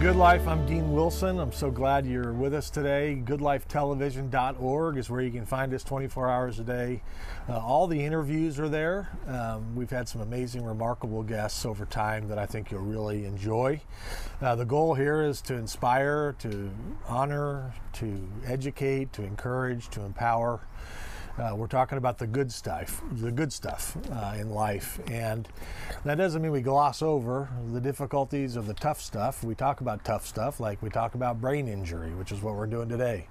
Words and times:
Good 0.00 0.16
Life. 0.16 0.48
I'm 0.48 0.64
Dean 0.64 0.94
Wilson. 0.94 1.38
I'm 1.38 1.52
so 1.52 1.70
glad 1.70 2.06
you're 2.06 2.32
with 2.32 2.54
us 2.54 2.70
today. 2.70 3.20
GoodLifeTelevision.org 3.22 4.96
is 4.96 5.10
where 5.10 5.20
you 5.20 5.30
can 5.30 5.44
find 5.44 5.74
us 5.74 5.84
24 5.84 6.30
hours 6.30 6.58
a 6.58 6.64
day. 6.64 7.02
Uh, 7.46 7.58
all 7.58 7.86
the 7.86 8.02
interviews 8.02 8.58
are 8.58 8.70
there. 8.70 9.10
Um, 9.26 9.76
we've 9.76 9.90
had 9.90 10.08
some 10.08 10.22
amazing, 10.22 10.64
remarkable 10.64 11.22
guests 11.22 11.66
over 11.66 11.84
time 11.84 12.28
that 12.28 12.38
I 12.38 12.46
think 12.46 12.70
you'll 12.70 12.80
really 12.80 13.26
enjoy. 13.26 13.82
Uh, 14.40 14.54
the 14.54 14.64
goal 14.64 14.94
here 14.94 15.20
is 15.20 15.42
to 15.42 15.54
inspire, 15.54 16.34
to 16.38 16.70
honor, 17.06 17.74
to 17.92 18.26
educate, 18.46 19.12
to 19.12 19.22
encourage, 19.22 19.90
to 19.90 20.00
empower. 20.00 20.62
Uh, 21.38 21.54
we're 21.54 21.66
talking 21.66 21.96
about 21.96 22.18
the 22.18 22.26
good 22.26 22.52
stuff, 22.52 23.02
the 23.12 23.30
good 23.30 23.52
stuff 23.52 23.96
uh, 24.12 24.34
in 24.38 24.50
life, 24.50 24.98
and 25.08 25.48
that 26.04 26.16
doesn't 26.16 26.42
mean 26.42 26.50
we 26.50 26.60
gloss 26.60 27.02
over 27.02 27.48
the 27.72 27.80
difficulties 27.80 28.56
of 28.56 28.66
the 28.66 28.74
tough 28.74 29.00
stuff. 29.00 29.42
We 29.42 29.54
talk 29.54 29.80
about 29.80 30.04
tough 30.04 30.26
stuff, 30.26 30.60
like 30.60 30.82
we 30.82 30.90
talk 30.90 31.14
about 31.14 31.40
brain 31.40 31.68
injury, 31.68 32.10
which 32.10 32.32
is 32.32 32.42
what 32.42 32.56
we're 32.56 32.66
doing 32.66 32.88
today. 32.88 33.26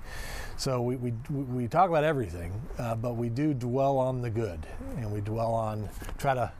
So 0.58 0.82
we 0.82 0.96
we, 0.96 1.12
we 1.30 1.68
talk 1.68 1.90
about 1.90 2.04
everything, 2.04 2.60
uh, 2.78 2.96
but 2.96 3.16
we 3.16 3.30
do 3.30 3.54
dwell 3.54 3.98
on 3.98 4.22
the 4.22 4.30
good, 4.30 4.66
and 4.98 5.12
we 5.12 5.22
dwell 5.22 5.54
on 5.54 5.90
try 6.18 6.34
to 6.34 6.52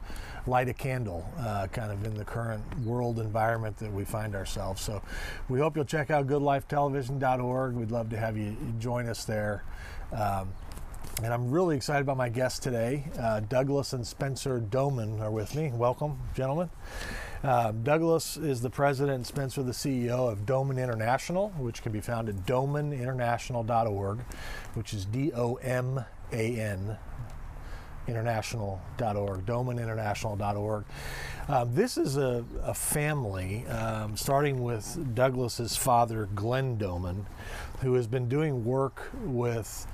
light 0.46 0.68
a 0.68 0.74
candle, 0.74 1.28
uh, 1.38 1.66
kind 1.68 1.92
of 1.92 2.04
in 2.04 2.14
the 2.14 2.24
current 2.24 2.62
world 2.80 3.18
environment 3.18 3.76
that 3.78 3.92
we 3.92 4.04
find 4.04 4.34
ourselves. 4.34 4.80
So 4.80 5.02
we 5.48 5.58
hope 5.58 5.76
you'll 5.76 5.84
check 5.84 6.10
out 6.10 6.26
GoodLifeTelevision.org. 6.26 7.74
We'd 7.74 7.90
love 7.90 8.10
to 8.10 8.16
have 8.16 8.36
you 8.36 8.56
join 8.78 9.06
us 9.06 9.24
there. 9.24 9.64
Um, 10.12 10.52
and 11.22 11.34
I'm 11.34 11.50
really 11.50 11.76
excited 11.76 12.02
about 12.02 12.16
my 12.16 12.28
guests 12.28 12.58
today. 12.58 13.04
Uh, 13.18 13.40
Douglas 13.40 13.92
and 13.92 14.06
Spencer 14.06 14.58
Doman 14.58 15.20
are 15.20 15.30
with 15.30 15.54
me. 15.54 15.70
Welcome, 15.74 16.18
gentlemen. 16.34 16.70
Uh, 17.42 17.72
Douglas 17.72 18.36
is 18.36 18.60
the 18.60 18.70
president 18.70 19.16
and 19.16 19.26
Spencer 19.26 19.62
the 19.62 19.72
CEO 19.72 20.30
of 20.30 20.46
Doman 20.46 20.78
International, 20.78 21.50
which 21.58 21.82
can 21.82 21.92
be 21.92 22.00
found 22.00 22.28
at 22.28 22.36
domaninternational.org, 22.46 24.20
which 24.74 24.94
is 24.94 25.04
D 25.04 25.32
O 25.34 25.54
M 25.56 26.04
A 26.32 26.60
N 26.60 26.96
international.org, 28.08 29.46
domaninternational.org. 29.46 30.84
Um, 31.48 31.74
this 31.74 31.96
is 31.96 32.16
a, 32.16 32.44
a 32.62 32.74
family, 32.74 33.66
um, 33.66 34.16
starting 34.16 34.62
with 34.62 35.14
Douglas's 35.14 35.76
father, 35.76 36.28
Glenn 36.34 36.76
Doman, 36.76 37.26
who 37.80 37.94
has 37.94 38.06
been 38.06 38.28
doing 38.28 38.64
work 38.64 39.10
with 39.22 39.86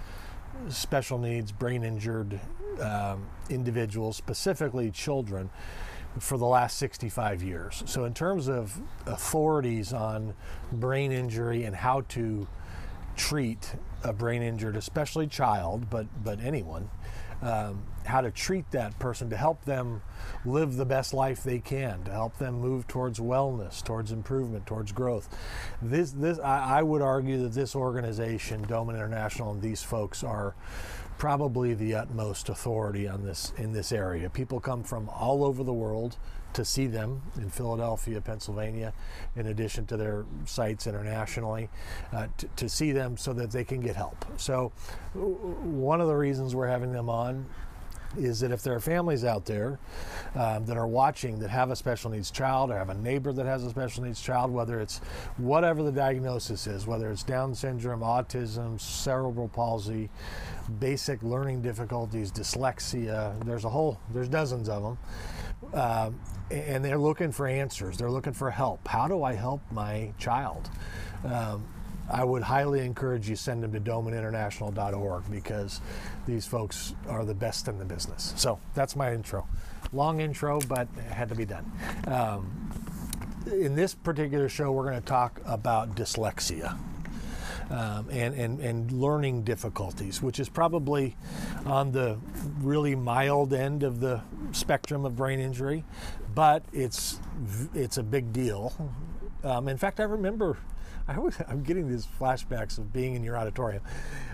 special 0.68 1.18
needs, 1.18 1.52
brain 1.52 1.82
injured 1.84 2.40
um, 2.80 3.26
individuals, 3.48 4.16
specifically 4.16 4.90
children, 4.90 5.50
for 6.18 6.38
the 6.38 6.46
last 6.46 6.78
65 6.78 7.42
years. 7.42 7.82
So, 7.86 8.04
in 8.04 8.14
terms 8.14 8.48
of 8.48 8.80
authorities 9.06 9.92
on 9.92 10.34
brain 10.72 11.12
injury 11.12 11.64
and 11.64 11.76
how 11.76 12.02
to 12.08 12.48
treat 13.16 13.74
a 14.02 14.12
brain 14.12 14.42
injured, 14.42 14.76
especially 14.76 15.26
child, 15.26 15.88
but 15.90 16.06
but 16.22 16.40
anyone, 16.40 16.90
um, 17.42 17.82
how 18.04 18.20
to 18.20 18.30
treat 18.30 18.70
that 18.70 18.98
person 18.98 19.30
to 19.30 19.36
help 19.36 19.64
them 19.64 20.02
live 20.44 20.76
the 20.76 20.84
best 20.84 21.12
life 21.12 21.42
they 21.42 21.58
can, 21.58 22.02
to 22.04 22.10
help 22.10 22.38
them 22.38 22.60
move 22.60 22.86
towards 22.86 23.18
wellness, 23.18 23.82
towards 23.84 24.12
improvement, 24.12 24.66
towards 24.66 24.92
growth. 24.92 25.28
This, 25.82 26.12
this, 26.12 26.38
I, 26.38 26.78
I 26.78 26.82
would 26.82 27.02
argue 27.02 27.42
that 27.42 27.52
this 27.52 27.74
organization, 27.74 28.62
Doman 28.62 28.96
International, 28.96 29.52
and 29.52 29.60
these 29.60 29.82
folks 29.82 30.24
are 30.24 30.54
probably 31.18 31.74
the 31.74 31.94
utmost 31.94 32.48
authority 32.48 33.08
on 33.08 33.24
this 33.24 33.52
in 33.56 33.72
this 33.72 33.92
area. 33.92 34.28
People 34.28 34.60
come 34.60 34.82
from 34.82 35.08
all 35.08 35.44
over 35.44 35.64
the 35.64 35.72
world 35.72 36.16
to 36.52 36.64
see 36.64 36.86
them 36.86 37.20
in 37.36 37.50
Philadelphia, 37.50 38.18
Pennsylvania, 38.20 38.94
in 39.34 39.46
addition 39.46 39.84
to 39.86 39.96
their 39.96 40.24
sites 40.46 40.86
internationally, 40.86 41.68
uh, 42.12 42.28
to, 42.38 42.48
to 42.56 42.68
see 42.68 42.92
them 42.92 43.16
so 43.18 43.34
that 43.34 43.50
they 43.50 43.62
can 43.62 43.80
get 43.80 43.94
help. 43.94 44.24
So, 44.38 44.72
one 45.14 46.00
of 46.00 46.08
the 46.08 46.14
reasons 46.14 46.54
we're 46.54 46.68
having 46.68 46.92
them 46.92 47.10
on 47.10 47.46
is 48.16 48.40
that 48.40 48.50
if 48.50 48.62
there 48.62 48.74
are 48.74 48.80
families 48.80 49.24
out 49.24 49.44
there 49.44 49.78
um, 50.34 50.64
that 50.66 50.76
are 50.76 50.86
watching 50.86 51.38
that 51.40 51.50
have 51.50 51.70
a 51.70 51.76
special 51.76 52.10
needs 52.10 52.30
child 52.30 52.70
or 52.70 52.78
have 52.78 52.90
a 52.90 52.94
neighbor 52.94 53.32
that 53.32 53.46
has 53.46 53.64
a 53.64 53.70
special 53.70 54.04
needs 54.04 54.20
child, 54.20 54.50
whether 54.50 54.80
it's 54.80 54.98
whatever 55.36 55.82
the 55.82 55.92
diagnosis 55.92 56.66
is, 56.66 56.86
whether 56.86 57.10
it's 57.10 57.22
Down 57.22 57.54
syndrome, 57.54 58.00
autism, 58.00 58.80
cerebral 58.80 59.48
palsy, 59.48 60.08
basic 60.78 61.22
learning 61.22 61.62
difficulties, 61.62 62.30
dyslexia, 62.32 63.44
there's 63.44 63.64
a 63.64 63.68
whole, 63.70 63.98
there's 64.12 64.28
dozens 64.28 64.68
of 64.68 64.82
them. 64.82 64.98
Um, 65.74 66.20
and 66.50 66.84
they're 66.84 66.98
looking 66.98 67.32
for 67.32 67.46
answers. 67.46 67.96
They're 67.96 68.10
looking 68.10 68.32
for 68.32 68.50
help. 68.50 68.86
How 68.86 69.08
do 69.08 69.22
I 69.22 69.34
help 69.34 69.60
my 69.72 70.12
child? 70.18 70.70
Um, 71.24 71.66
I 72.10 72.24
would 72.24 72.42
highly 72.42 72.80
encourage 72.84 73.28
you 73.28 73.36
send 73.36 73.62
them 73.62 73.72
to 73.72 73.80
domaninternational.org 73.80 75.30
because 75.30 75.80
these 76.26 76.46
folks 76.46 76.94
are 77.08 77.24
the 77.24 77.34
best 77.34 77.68
in 77.68 77.78
the 77.78 77.84
business. 77.84 78.32
So 78.36 78.58
that's 78.74 78.94
my 78.96 79.12
intro. 79.12 79.46
Long 79.92 80.20
intro, 80.20 80.60
but 80.60 80.88
it 80.96 81.12
had 81.12 81.28
to 81.30 81.34
be 81.34 81.44
done. 81.44 81.70
Um, 82.06 82.70
in 83.46 83.74
this 83.74 83.94
particular 83.94 84.48
show, 84.48 84.72
we're 84.72 84.84
going 84.84 85.00
to 85.00 85.06
talk 85.06 85.40
about 85.44 85.94
dyslexia. 85.94 86.76
Um, 87.68 88.06
and, 88.12 88.32
and, 88.34 88.60
and 88.60 88.92
learning 88.92 89.42
difficulties, 89.42 90.22
which 90.22 90.38
is 90.38 90.48
probably 90.48 91.16
on 91.64 91.90
the 91.90 92.16
really 92.60 92.94
mild 92.94 93.52
end 93.52 93.82
of 93.82 93.98
the 93.98 94.22
spectrum 94.52 95.04
of 95.04 95.16
brain 95.16 95.40
injury, 95.40 95.82
but 96.32 96.64
it's, 96.72 97.18
it's 97.74 97.98
a 97.98 98.04
big 98.04 98.32
deal. 98.32 98.72
Um, 99.42 99.66
in 99.66 99.78
fact, 99.78 99.98
I 99.98 100.04
remember 100.04 100.58
I 101.08 101.16
always, 101.16 101.40
I'm 101.48 101.62
getting 101.62 101.88
these 101.88 102.06
flashbacks 102.20 102.78
of 102.78 102.92
being 102.92 103.14
in 103.14 103.22
your 103.22 103.36
auditorium. 103.36 103.82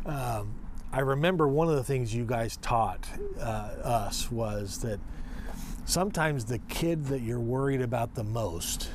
Um, 0.06 0.54
I 0.92 1.00
remember 1.00 1.48
one 1.48 1.68
of 1.68 1.76
the 1.76 1.84
things 1.84 2.14
you 2.14 2.24
guys 2.24 2.56
taught 2.58 3.08
uh, 3.38 3.42
us 3.42 4.30
was 4.30 4.78
that 4.78 5.00
sometimes 5.84 6.44
the 6.44 6.58
kid 6.58 7.06
that 7.06 7.20
you're 7.20 7.40
worried 7.40 7.80
about 7.80 8.14
the 8.14 8.24
most 8.24 8.90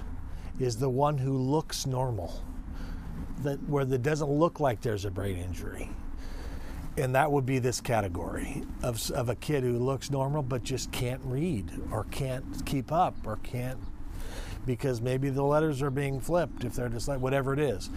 is 0.60 0.78
the 0.78 0.90
one 0.90 1.18
who 1.18 1.38
looks 1.38 1.86
normal, 1.86 2.44
that 3.44 3.62
where 3.68 3.84
it 3.84 4.02
doesn't 4.02 4.30
look 4.30 4.60
like 4.60 4.82
there's 4.82 5.06
a 5.06 5.12
brain 5.12 5.38
injury. 5.38 5.90
And 6.98 7.14
that 7.14 7.32
would 7.32 7.46
be 7.46 7.60
this 7.60 7.80
category 7.80 8.64
of, 8.82 9.12
of 9.12 9.30
a 9.30 9.36
kid 9.36 9.64
who 9.64 9.78
looks 9.78 10.10
normal 10.10 10.42
but 10.42 10.64
just 10.64 10.92
can't 10.92 11.22
read 11.24 11.72
or 11.92 12.06
can't 12.06 12.66
keep 12.66 12.92
up 12.92 13.16
or 13.26 13.38
can't 13.38 13.80
because 14.68 15.02
maybe 15.02 15.30
the 15.30 15.42
letters 15.42 15.82
are 15.82 15.90
being 15.90 16.20
flipped 16.20 16.64
if 16.64 16.74
they're 16.76 16.90
just 16.90 17.08
like 17.08 17.20
whatever 17.20 17.54
it 17.54 17.60
is. 17.60 17.90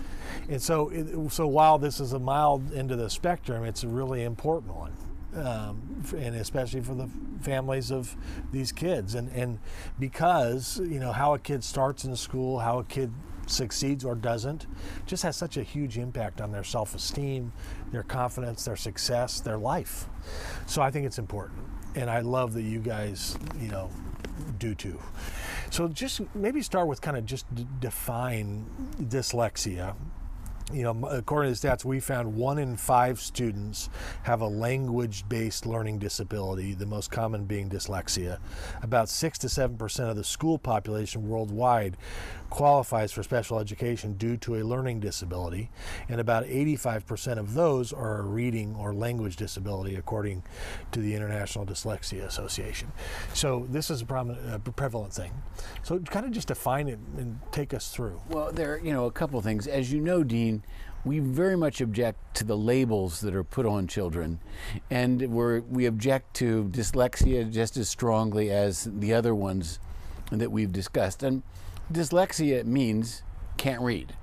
And 0.48 0.62
so, 0.62 0.88
it, 0.88 1.31
so 1.31 1.47
while 1.47 1.78
this 1.78 2.00
is 2.00 2.14
a 2.14 2.19
mild 2.19 2.72
end 2.72 2.92
of 2.92 2.98
the 2.98 3.10
spectrum, 3.10 3.64
it's 3.64 3.82
a 3.82 3.88
really 3.88 4.22
important 4.22 4.75
one. 4.75 4.92
Um, 5.34 6.03
and 6.16 6.34
especially 6.36 6.80
for 6.80 6.94
the 6.94 7.09
families 7.41 7.92
of 7.92 8.16
these 8.53 8.72
kids 8.72 9.14
and 9.14 9.30
and 9.30 9.60
because 9.98 10.80
you 10.82 10.98
know 10.98 11.12
how 11.12 11.34
a 11.34 11.38
kid 11.38 11.62
starts 11.62 12.04
in 12.04 12.16
school 12.16 12.59
how 12.59 12.80
a 12.80 12.84
kid 12.84 13.12
succeeds 13.47 14.04
or 14.04 14.16
doesn't 14.16 14.66
just 15.06 15.22
has 15.22 15.36
such 15.36 15.56
a 15.56 15.62
huge 15.62 15.97
impact 15.98 16.41
on 16.41 16.50
their 16.50 16.64
self-esteem 16.64 17.53
their 17.92 18.03
confidence 18.03 18.64
their 18.64 18.75
success 18.76 19.41
their 19.41 19.56
life 19.56 20.06
so 20.66 20.82
i 20.82 20.91
think 20.91 21.06
it's 21.06 21.19
important 21.19 21.60
and 21.94 22.10
i 22.10 22.19
love 22.19 22.53
that 22.53 22.62
you 22.62 22.80
guys 22.80 23.38
you 23.60 23.69
know 23.69 23.88
do 24.59 24.75
too 24.75 24.98
so 25.70 25.88
just 25.88 26.20
maybe 26.34 26.62
start 26.62 26.88
with 26.88 27.00
kind 27.00 27.16
of 27.16 27.25
just 27.25 27.53
d- 27.54 27.66
define 27.78 28.66
dyslexia. 29.00 29.94
You 30.72 30.84
know, 30.84 31.06
according 31.08 31.53
to 31.53 31.60
the 31.60 31.69
stats, 31.69 31.84
we 31.84 31.98
found 31.98 32.36
one 32.36 32.58
in 32.58 32.76
five 32.76 33.20
students 33.20 33.91
have 34.22 34.41
a 34.41 34.47
language 34.47 35.28
based 35.28 35.66
learning 35.66 35.98
disability, 35.98 36.74
the 36.74 36.86
most 36.86 37.10
common 37.10 37.45
being 37.45 37.68
dyslexia. 37.68 38.39
About 38.80 39.09
6 39.09 39.39
to 39.39 39.47
7% 39.48 40.10
of 40.10 40.16
the 40.16 40.22
school 40.22 40.59
population 40.59 41.28
worldwide 41.28 41.97
qualifies 42.50 43.12
for 43.12 43.22
special 43.22 43.58
education 43.58 44.14
due 44.14 44.36
to 44.36 44.56
a 44.56 44.62
learning 44.62 45.00
disability, 45.00 45.70
and 46.08 46.20
about 46.20 46.44
85% 46.44 47.38
of 47.38 47.54
those 47.54 47.92
are 47.92 48.18
a 48.18 48.22
reading 48.22 48.74
or 48.74 48.92
language 48.92 49.36
disability, 49.36 49.94
according 49.94 50.42
to 50.92 51.00
the 51.00 51.14
International 51.14 51.64
Dyslexia 51.64 52.24
Association. 52.24 52.92
So 53.32 53.66
this 53.70 53.91
is 53.91 54.02
a, 54.02 54.06
prominent, 54.06 54.50
uh, 54.50 54.58
prevalent 54.72 55.14
thing. 55.14 55.32
So 55.82 55.98
kind 56.00 56.26
of 56.26 56.32
just 56.32 56.48
define 56.48 56.88
it 56.88 56.98
and 57.16 57.38
take 57.52 57.72
us 57.72 57.91
through. 57.91 58.20
Well, 58.28 58.52
there 58.52 58.74
are 58.74 58.78
you 58.78 58.92
know 58.92 59.06
a 59.06 59.12
couple 59.12 59.38
of 59.38 59.44
things. 59.44 59.66
As 59.66 59.92
you 59.92 60.00
know, 60.00 60.24
Dean, 60.24 60.62
we 61.04 61.18
very 61.18 61.56
much 61.56 61.80
object 61.80 62.18
to 62.36 62.44
the 62.44 62.56
labels 62.56 63.20
that 63.20 63.34
are 63.34 63.44
put 63.44 63.64
on 63.64 63.86
children, 63.86 64.41
and 64.91 65.22
we 65.32 65.86
object 65.86 66.34
to 66.34 66.64
dyslexia 66.72 67.50
just 67.50 67.76
as 67.76 67.88
strongly 67.88 68.50
as 68.50 68.88
the 68.91 69.14
other 69.14 69.34
ones 69.34 69.78
that 70.30 70.50
we've 70.50 70.72
discussed. 70.72 71.22
And 71.22 71.42
dyslexia 71.92 72.65
means 72.65 73.22
can't 73.57 73.83
read. 73.83 74.15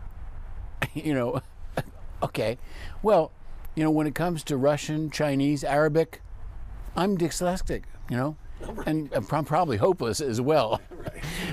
you 0.93 1.13
know, 1.13 1.41
okay. 2.23 2.57
Well, 3.03 3.31
you 3.75 3.83
know, 3.83 3.91
when 3.91 4.07
it 4.07 4.15
comes 4.15 4.43
to 4.45 4.57
Russian, 4.57 5.11
Chinese, 5.11 5.63
Arabic, 5.63 6.21
I'm 6.95 7.17
dyslexic, 7.17 7.83
you 8.09 8.17
know, 8.17 8.37
and 8.85 9.13
I'm 9.13 9.45
probably 9.45 9.77
hopeless 9.77 10.19
as 10.19 10.41
well. 10.41 10.81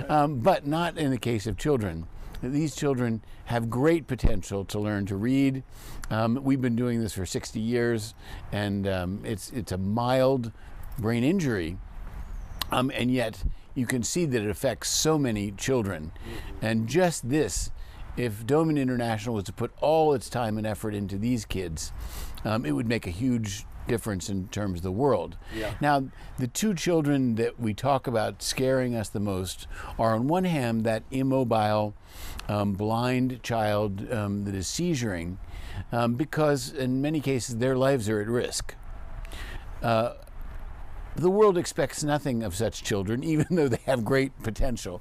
Um, 0.08 0.40
but 0.40 0.66
not 0.66 0.99
in 0.99 1.11
the 1.11 1.19
case 1.19 1.46
of 1.46 1.56
children. 1.56 2.06
These 2.43 2.76
children 2.76 3.22
have 3.46 3.70
great 3.70 4.06
potential 4.06 4.64
to 4.67 4.78
learn 4.78 5.06
to 5.06 5.17
read. 5.17 5.62
Um, 6.10 6.40
we've 6.43 6.60
been 6.60 6.76
doing 6.76 7.00
this 7.00 7.14
for 7.14 7.25
60 7.25 7.58
years, 7.58 8.14
and 8.52 8.87
um, 8.87 9.22
it's 9.25 9.50
it's 9.52 9.72
a 9.72 9.78
mild 9.78 10.52
brain 10.99 11.25
injury, 11.25 11.78
um, 12.70 12.90
and 12.94 13.10
yet 13.10 13.44
you 13.74 13.86
can 13.86 14.02
see 14.02 14.24
that 14.26 14.42
it 14.42 14.50
affects 14.50 14.88
so 14.88 15.18
many 15.18 15.50
children. 15.52 16.12
And 16.62 16.88
just 16.88 17.28
this, 17.28 17.70
if 18.16 18.46
Doman 18.46 18.78
International 18.78 19.34
was 19.34 19.44
to 19.44 19.52
put 19.52 19.72
all 19.80 20.14
its 20.14 20.28
time 20.28 20.56
and 20.58 20.66
effort 20.66 20.94
into 20.94 21.18
these 21.18 21.44
kids, 21.44 21.92
um, 22.44 22.64
it 22.64 22.72
would 22.72 22.86
make 22.86 23.06
a 23.06 23.10
huge 23.10 23.66
difference 23.86 24.30
in 24.30 24.48
terms 24.48 24.78
of 24.78 24.82
the 24.82 24.92
world. 24.92 25.36
Yeah. 25.54 25.74
Now, 25.80 26.08
the 26.38 26.46
two 26.46 26.74
children 26.74 27.34
that 27.34 27.60
we 27.60 27.74
talk 27.74 28.06
about 28.06 28.42
scaring 28.42 28.94
us 28.94 29.08
the 29.08 29.20
most 29.20 29.66
are, 29.98 30.14
on 30.14 30.26
one 30.26 30.44
hand, 30.44 30.84
that 30.84 31.02
immobile, 31.10 31.94
um, 32.48 32.72
blind 32.72 33.42
child 33.42 34.10
um, 34.12 34.44
that 34.44 34.54
is 34.54 34.66
seizuring, 34.66 35.36
um, 35.92 36.14
because 36.14 36.72
in 36.72 37.02
many 37.02 37.20
cases 37.20 37.56
their 37.56 37.76
lives 37.76 38.08
are 38.08 38.20
at 38.20 38.28
risk. 38.28 38.74
Uh, 39.82 40.14
the 41.16 41.31
world 41.31 41.56
expects 41.56 42.02
nothing 42.02 42.43
of 42.43 42.55
such 42.55 42.82
children, 42.82 43.22
even 43.25 43.46
though 43.50 43.69
they 43.69 43.81
have 43.87 44.05
great 44.05 44.32
potential, 44.43 45.00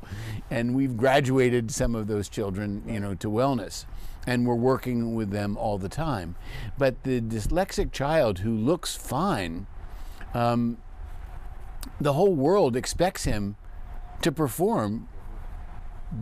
and 0.49 0.75
we've 0.75 0.97
graduated 0.97 1.71
some 1.71 1.95
of 1.95 2.07
those 2.07 2.29
children, 2.29 2.83
you 2.87 2.99
know, 2.99 3.15
to 3.15 3.29
wellness 3.29 3.85
and 4.25 4.47
we're 4.47 4.55
working 4.55 5.15
with 5.15 5.31
them 5.31 5.57
all 5.57 5.77
the 5.77 5.89
time. 5.89 6.35
But 6.77 7.03
the 7.03 7.21
dyslexic 7.21 7.91
child 7.91 8.39
who 8.39 8.55
looks 8.55 8.95
fine, 8.95 9.67
um, 10.33 10.77
the 11.99 12.13
whole 12.13 12.33
world 12.33 12.75
expects 12.75 13.25
him 13.25 13.55
to 14.21 14.31
perform 14.31 15.09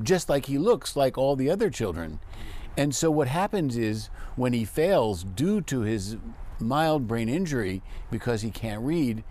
just 0.03 0.29
like 0.29 0.45
he 0.45 0.57
looks 0.57 0.95
like 0.95 1.17
all 1.17 1.35
the 1.35 1.49
other 1.49 1.69
children. 1.69 2.19
And 2.77 2.95
so 2.95 3.11
what 3.11 3.27
happens 3.27 3.77
is 3.77 4.09
when 4.35 4.53
he 4.53 4.65
fails 4.65 5.23
due 5.23 5.61
to 5.61 5.81
his 5.81 6.17
mild 6.59 7.07
brain 7.07 7.27
injury 7.27 7.81
because 8.09 8.41
he 8.41 8.51
can't 8.51 8.81
read, 8.81 9.23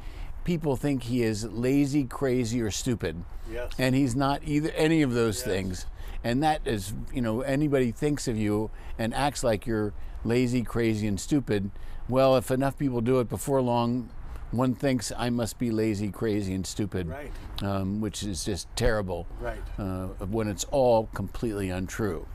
people 0.44 0.76
think 0.76 1.04
he 1.04 1.22
is 1.22 1.44
lazy, 1.44 2.04
crazy, 2.04 2.60
or 2.60 2.70
stupid. 2.70 3.22
Yes. 3.52 3.72
And 3.78 3.94
he's 3.94 4.14
not 4.16 4.42
either 4.44 4.70
any 4.76 5.02
of 5.02 5.12
those 5.12 5.42
things 5.42 5.86
and 6.22 6.42
that 6.42 6.60
is 6.66 6.92
you 7.14 7.22
know 7.22 7.40
anybody 7.40 7.90
thinks 7.90 8.28
of 8.28 8.36
you 8.36 8.70
and 8.98 9.14
acts 9.14 9.42
like 9.42 9.66
you're 9.66 9.94
lazy 10.22 10.62
crazy 10.62 11.06
and 11.06 11.18
stupid 11.18 11.70
well 12.10 12.36
if 12.36 12.50
enough 12.50 12.76
people 12.78 13.00
do 13.00 13.20
it 13.20 13.28
before 13.30 13.62
long 13.62 14.10
one 14.50 14.74
thinks 14.74 15.10
i 15.16 15.30
must 15.30 15.58
be 15.58 15.70
lazy 15.70 16.10
crazy 16.10 16.52
and 16.52 16.66
stupid 16.66 17.08
Right. 17.08 17.32
um, 17.62 18.02
which 18.02 18.22
is 18.22 18.44
just 18.44 18.68
terrible 18.76 19.26
Right. 19.40 19.62
uh, 19.78 20.08
when 20.28 20.46
it's 20.46 20.64
all 20.64 21.06
completely 21.14 21.70
untrue 21.70 22.26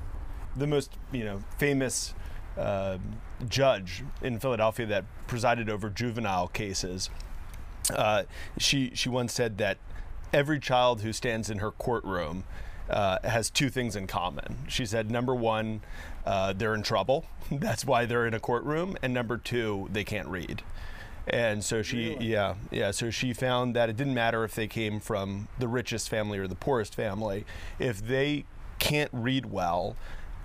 the 0.56 0.66
most 0.66 0.92
you 1.12 1.24
know 1.24 1.44
famous 1.60 2.16
uh, 2.58 2.98
judge 3.50 4.04
in 4.24 4.40
Philadelphia 4.40 4.86
that 4.88 5.06
presided 5.28 5.70
over 5.70 5.90
juvenile 5.90 6.48
cases. 6.48 7.10
Uh, 7.92 8.24
she 8.58 8.92
she 8.94 9.10
once 9.10 9.34
said 9.34 9.58
that 9.58 9.78
every 10.34 10.60
child 10.60 11.02
who 11.02 11.14
stands 11.14 11.50
in 11.50 11.60
her 11.60 11.72
courtroom 11.72 12.44
uh, 12.90 13.18
has 13.24 13.50
two 13.50 13.70
things 13.70 13.96
in 13.96 14.08
common. 14.08 14.58
She 14.68 14.86
said, 14.86 15.10
number 15.10 15.34
one, 15.34 15.82
uh, 16.26 16.54
they're 16.54 16.76
in 16.76 16.84
trouble. 16.84 17.26
That's 17.52 17.86
why 17.86 18.06
they're 18.06 18.28
in 18.28 18.34
a 18.34 18.40
courtroom, 18.40 18.98
and 19.02 19.14
number 19.14 19.38
two, 19.38 19.88
they 19.92 20.04
can't 20.04 20.28
read. 20.28 20.62
And 21.28 21.64
so 21.64 21.82
she, 21.82 22.10
Really? 22.10 22.28
yeah, 22.28 22.56
yeah. 22.70 22.92
So 22.92 23.10
she 23.10 23.34
found 23.34 23.76
that 23.76 23.90
it 23.90 23.98
didn't 23.98 24.14
matter 24.14 24.44
if 24.44 24.54
they 24.54 24.68
came 24.68 25.00
from 25.00 25.48
the 25.58 25.68
richest 25.68 26.08
family 26.10 26.38
or 26.38 26.48
the 26.48 26.54
poorest 26.56 26.94
family. 26.94 27.46
If 27.80 28.06
they 28.06 28.46
can't 28.78 29.10
read 29.12 29.48
well, 29.48 29.96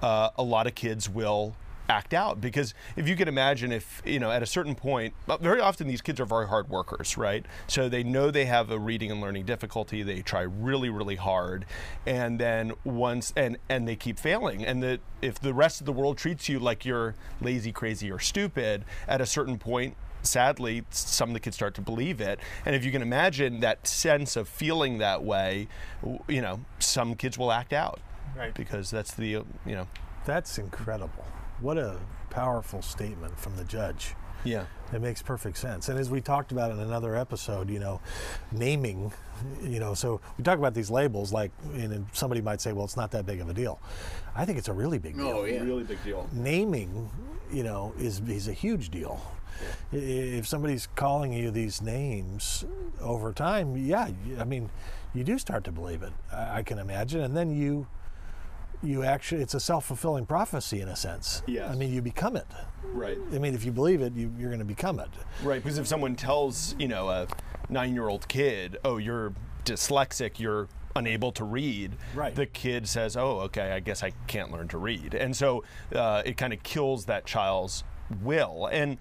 uh, 0.00 0.31
a 0.38 0.42
lot 0.42 0.66
of 0.66 0.75
kids 0.75 1.06
will 1.10 1.54
act 1.90 2.14
out 2.14 2.40
because 2.40 2.72
if 2.96 3.08
you 3.08 3.16
can 3.16 3.26
imagine 3.26 3.72
if 3.72 4.00
you 4.04 4.19
know 4.20 4.31
at 4.31 4.42
a 4.42 4.46
certain 4.46 4.75
point 4.76 5.12
uh, 5.28 5.37
very 5.38 5.60
often 5.60 5.88
these 5.88 6.00
kids 6.00 6.20
are 6.20 6.25
very 6.25 6.46
hard 6.46 6.69
workers 6.70 7.19
right 7.19 7.44
so 7.66 7.88
they 7.88 8.04
know 8.04 8.31
they 8.31 8.44
have 8.44 8.70
a 8.70 8.78
reading 8.78 9.10
and 9.10 9.20
learning 9.20 9.44
difficulty 9.44 10.02
they 10.04 10.22
try 10.22 10.42
really 10.42 10.88
really 10.88 11.16
hard 11.16 11.66
and 12.06 12.38
then 12.38 12.72
once 12.84 13.32
and 13.37 13.58
and 13.69 13.88
they 13.88 13.96
keep 13.96 14.19
failing 14.19 14.64
and 14.64 14.82
that 14.82 15.00
if 15.20 15.40
the 15.40 15.52
rest 15.52 15.81
of 15.81 15.87
the 15.87 15.92
world 15.92 16.16
treats 16.16 16.48
you 16.48 16.60
like 16.60 16.84
you're 16.84 17.14
lazy 17.40 17.72
crazy 17.72 18.10
or 18.10 18.20
stupid 18.20 18.84
at 19.08 19.20
a 19.20 19.26
certain 19.26 19.58
point 19.58 19.96
sadly 20.22 20.84
some 20.90 21.31
of 21.31 21.34
the 21.34 21.40
kids 21.40 21.56
start 21.56 21.75
to 21.75 21.81
believe 21.81 22.20
it 22.20 22.38
and 22.64 22.76
if 22.76 22.84
you 22.84 22.92
can 22.92 23.02
imagine 23.02 23.58
that 23.60 23.84
sense 23.87 24.37
of 24.37 24.48
feeling 24.48 24.98
that 24.98 25.25
way 25.25 25.66
you 26.28 26.40
know 26.40 26.60
some 26.78 27.14
kids 27.16 27.37
will 27.37 27.50
act 27.50 27.72
out 27.72 27.98
Right. 28.37 28.54
because 28.54 28.90
that's 28.92 29.12
the 29.12 29.26
you 29.26 29.44
know 29.66 29.88
That's 30.25 30.56
incredible. 30.58 31.25
What 31.61 31.79
a 31.79 31.97
powerful 32.31 32.83
statement 32.83 33.39
from 33.39 33.57
the 33.57 33.65
judge. 33.65 34.15
yeah 34.45 34.65
It 34.93 35.01
makes 35.03 35.21
perfect 35.23 35.57
sense. 35.59 35.89
And 35.89 35.99
as 35.99 36.09
we 36.11 36.21
talked 36.21 36.53
about 36.53 36.71
in 36.71 36.79
another 36.79 37.15
episode, 37.17 37.69
you 37.69 37.79
know, 37.79 38.01
naming, 38.53 39.12
you 39.62 39.81
know, 39.81 39.95
so 39.95 40.21
we 40.39 40.45
talk 40.45 40.59
about 40.59 40.75
these 40.75 40.91
labels 40.91 41.33
like, 41.33 41.51
and 41.75 42.07
somebody 42.12 42.41
might 42.41 42.61
say, 42.61 42.73
well, 42.73 42.85
it's 42.85 42.97
not 42.97 43.11
that 43.11 43.27
big 43.27 43.41
of 43.41 43.49
a 43.49 43.55
deal. 43.55 43.79
I 44.35 44.45
think 44.47 44.59
it's 44.59 44.69
a 44.69 44.73
really 44.73 44.99
big 44.99 45.17
deal. 45.17 45.27
Oh, 45.29 45.45
yeah. 45.45 45.62
really 45.62 45.83
big 45.85 46.03
deal 46.05 46.29
Naming, 46.33 47.11
you 47.53 47.62
know, 47.65 47.93
is, 47.99 48.21
is 48.21 48.49
a 48.49 48.53
huge 48.55 48.91
deal. 48.91 49.21
I- 49.93 49.97
If 49.97 50.47
somebody's 50.49 50.87
calling 50.97 51.33
you 51.33 51.51
these 51.51 51.83
names 51.83 52.65
over 53.01 53.33
time, 53.33 53.77
yeah, 53.77 54.09
I 54.39 54.45
mean, 54.45 54.71
you 55.12 55.25
do 55.25 55.37
start 55.39 55.65
to 55.65 55.73
believe 55.73 56.03
it. 56.03 56.12
I, 56.33 56.59
I 56.59 56.62
can 56.62 56.79
imagine, 56.79 57.21
and 57.21 57.37
then 57.37 57.51
you, 57.51 57.87
you 58.82 59.03
actually, 59.03 59.43
it's 59.43 59.55
a 59.55 59.61
self-fulfilling 59.61 60.27
prophecy 60.27 60.81
in 60.81 60.88
a 60.88 60.97
sense. 60.97 61.43
Yes. 61.47 61.71
I 61.71 61.75
mean, 61.75 61.93
you 61.93 62.00
become 62.03 62.37
it. 62.37 62.47
right 62.82 63.19
I 63.35 63.38
mean, 63.38 63.55
if 63.55 63.65
you 63.65 63.73
believe 63.73 64.00
it, 64.00 64.15
you, 64.15 64.32
you're 64.38 64.49
going 64.50 64.59
to 64.61 64.65
become 64.65 64.99
it. 65.00 65.09
Right, 65.43 65.62
because 65.62 65.79
if 65.79 65.87
someone 65.87 66.17
tells, 66.17 66.75
you 66.79 66.88
know, 66.88 67.09
a 67.09 67.27
nine 67.69 67.94
year 67.94 68.09
old 68.09 68.27
kid, 68.29 68.79
oh, 68.85 68.97
you're 68.97 69.32
dyslexic, 69.65 70.38
you're 70.38 70.69
unable 70.97 71.31
to 71.32 71.44
read, 71.44 71.93
Right. 72.15 72.35
the 72.35 72.47
kid 72.47 72.88
says, 72.88 73.17
oh, 73.17 73.41
okay, 73.41 73.73
I 73.73 73.81
guess 73.81 74.03
I 74.03 74.11
can't 74.27 74.50
learn 74.50 74.67
to 74.69 74.79
read. 74.79 75.15
And 75.15 75.37
so 75.37 75.62
uh, 75.94 76.23
it 76.25 76.37
kind 76.37 76.53
of 76.53 76.62
kills 76.62 77.05
that 77.05 77.26
child's 77.26 77.85
will. 78.23 78.67
And 78.73 78.99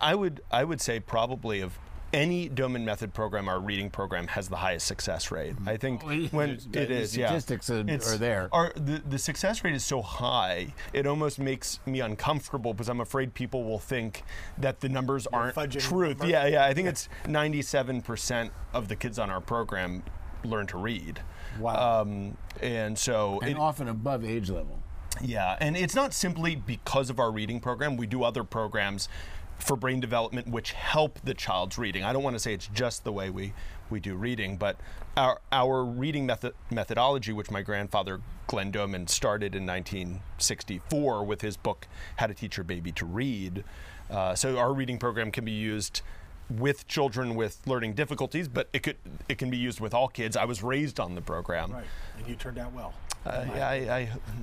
I 0.00 0.14
would, 0.16 0.40
I 0.50 0.64
would 0.64 0.80
say 0.80 0.98
probably 0.98 1.60
of 1.60 1.78
any 2.12 2.48
Doman 2.48 2.84
Method 2.84 3.12
program, 3.12 3.48
our 3.48 3.60
reading 3.60 3.90
program 3.90 4.28
has 4.28 4.48
the 4.48 4.56
highest 4.56 4.86
success 4.86 5.30
rate. 5.30 5.54
I 5.66 5.76
think 5.76 6.02
Oh, 6.04 6.10
yeah. 6.10 6.28
when 6.30 6.58
The 6.70 6.82
it 6.82 6.90
is, 6.90 7.16
yeah. 7.16 7.26
statistics 7.28 7.70
are- 7.70 7.80
It's- 7.80 8.12
are 8.12 8.16
there. 8.16 8.48
Our, 8.52 8.72
the, 8.74 9.02
the 9.06 9.18
success 9.18 9.62
rate 9.62 9.74
is 9.74 9.84
so 9.84 10.00
high, 10.02 10.74
it 10.92 11.06
almost 11.06 11.38
makes 11.38 11.80
me 11.86 12.00
uncomfortable 12.00 12.72
because 12.72 12.88
I'm 12.88 13.00
afraid 13.00 13.34
people 13.34 13.64
will 13.64 13.78
think 13.78 14.22
that 14.56 14.80
the 14.80 14.88
numbers 14.88 15.26
aren't 15.32 15.54
fudging 15.54 15.80
truth. 15.80 16.24
Yeah, 16.24 16.46
yeah. 16.46 16.64
I 16.64 16.72
think 16.74 16.88
it's 16.88 17.08
97% 17.26 18.50
of 18.72 18.88
the 18.88 18.96
kids 18.96 19.18
on 19.18 19.30
our 19.30 19.40
program 19.40 20.02
learn 20.44 20.66
to 20.68 20.78
read. 20.78 21.20
Wow. 21.60 22.00
Um, 22.02 22.36
and 22.62 22.98
so 22.98 23.40
and 23.40 23.50
it, 23.52 23.58
often 23.58 23.88
above 23.88 24.24
age 24.24 24.50
level 24.50 24.78
yeah, 25.20 25.56
and 25.60 25.76
it's 25.76 25.96
not 25.96 26.14
simply 26.14 26.54
because 26.54 27.10
of 27.10 27.18
our 27.18 27.32
reading 27.32 27.58
program. 27.58 27.96
We 27.96 28.06
do 28.06 28.22
other 28.22 28.44
programs 28.44 29.08
for 29.58 29.76
brain 29.76 30.00
development 30.00 30.48
which 30.48 30.72
help 30.72 31.18
the 31.24 31.34
child's 31.34 31.78
reading. 31.78 32.04
I 32.04 32.12
don't 32.12 32.22
want 32.22 32.34
to 32.34 32.40
say 32.40 32.54
it's 32.54 32.68
just 32.68 33.04
the 33.04 33.12
way 33.12 33.30
we, 33.30 33.52
we 33.90 34.00
do 34.00 34.14
reading, 34.14 34.56
but 34.56 34.76
our, 35.16 35.40
our 35.50 35.84
reading 35.84 36.26
method, 36.26 36.54
methodology, 36.70 37.32
which 37.32 37.50
my 37.50 37.62
grandfather 37.62 38.20
Glenn 38.46 38.70
Doman 38.70 39.06
started 39.08 39.54
in 39.54 39.66
1964 39.66 41.24
with 41.24 41.42
his 41.42 41.56
book 41.56 41.86
How 42.16 42.26
to 42.26 42.34
Teach 42.34 42.56
Your 42.56 42.64
Baby 42.64 42.92
to 42.92 43.04
Read. 43.04 43.64
Uh, 44.10 44.34
so 44.34 44.56
our 44.56 44.72
reading 44.72 44.98
program 44.98 45.30
can 45.30 45.44
be 45.44 45.52
used 45.52 46.02
with 46.48 46.88
children 46.88 47.34
with 47.34 47.60
learning 47.66 47.92
difficulties, 47.92 48.48
but 48.48 48.68
it 48.72 48.82
could 48.82 48.96
it 49.28 49.36
can 49.36 49.50
be 49.50 49.58
used 49.58 49.80
with 49.80 49.92
all 49.92 50.08
kids. 50.08 50.36
I 50.36 50.46
was 50.46 50.62
raised 50.62 50.98
on 50.98 51.14
the 51.14 51.20
program. 51.20 51.72
Right. 51.72 51.84
And 52.16 52.26
you 52.26 52.36
turned 52.36 52.56
out 52.58 52.72
well. 52.72 52.94
Uh, 53.26 53.44
yeah, 53.54 53.68
I, 53.68 53.74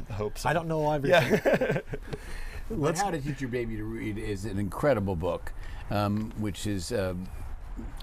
I 0.09 0.13
hope 0.13 0.37
so. 0.37 0.49
I 0.49 0.53
don't 0.53 0.67
know 0.67 0.91
everything. 0.91 1.81
But 2.69 2.97
How 2.97 3.11
to 3.11 3.19
Teach 3.21 3.41
Your 3.41 3.49
Baby 3.49 3.77
to 3.77 3.83
Read 3.83 4.17
is 4.17 4.45
an 4.45 4.57
incredible 4.57 5.15
book, 5.15 5.53
um, 5.91 6.31
which 6.37 6.65
is 6.65 6.91
um, 6.91 7.27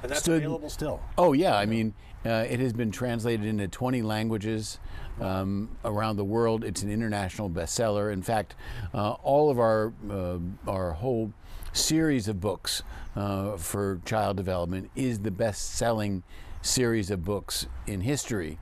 And 0.03 0.11
that's 0.11 0.21
stood- 0.21 0.43
available 0.43 0.71
still. 0.71 1.01
Oh 1.19 1.33
yeah, 1.33 1.57
I 1.57 1.67
mean, 1.67 1.95
uh, 2.25 2.47
it 2.49 2.61
has 2.61 2.73
been 2.73 2.93
translated 2.93 3.45
into 3.47 3.67
20 3.67 4.03
languages 4.03 4.79
um, 5.21 5.71
around 5.85 6.17
the 6.17 6.25
world. 6.25 6.63
It's 6.63 6.83
an 6.83 6.91
international 6.91 7.51
bestseller. 7.51 8.13
In 8.13 8.23
fact, 8.23 8.55
uh, 8.95 9.13
all 9.23 9.51
of 9.51 9.59
our 9.59 9.93
uh, 10.09 10.39
our 10.69 10.93
whole 10.93 11.33
series 11.73 12.29
of 12.29 12.41
books 12.41 12.83
uh, 13.17 13.57
for 13.57 14.01
child 14.05 14.37
development 14.37 14.91
is 14.95 15.21
the 15.21 15.31
best-selling 15.31 16.23
series 16.61 17.11
of 17.11 17.25
books 17.25 17.67
in 17.87 18.03
history. 18.03 18.59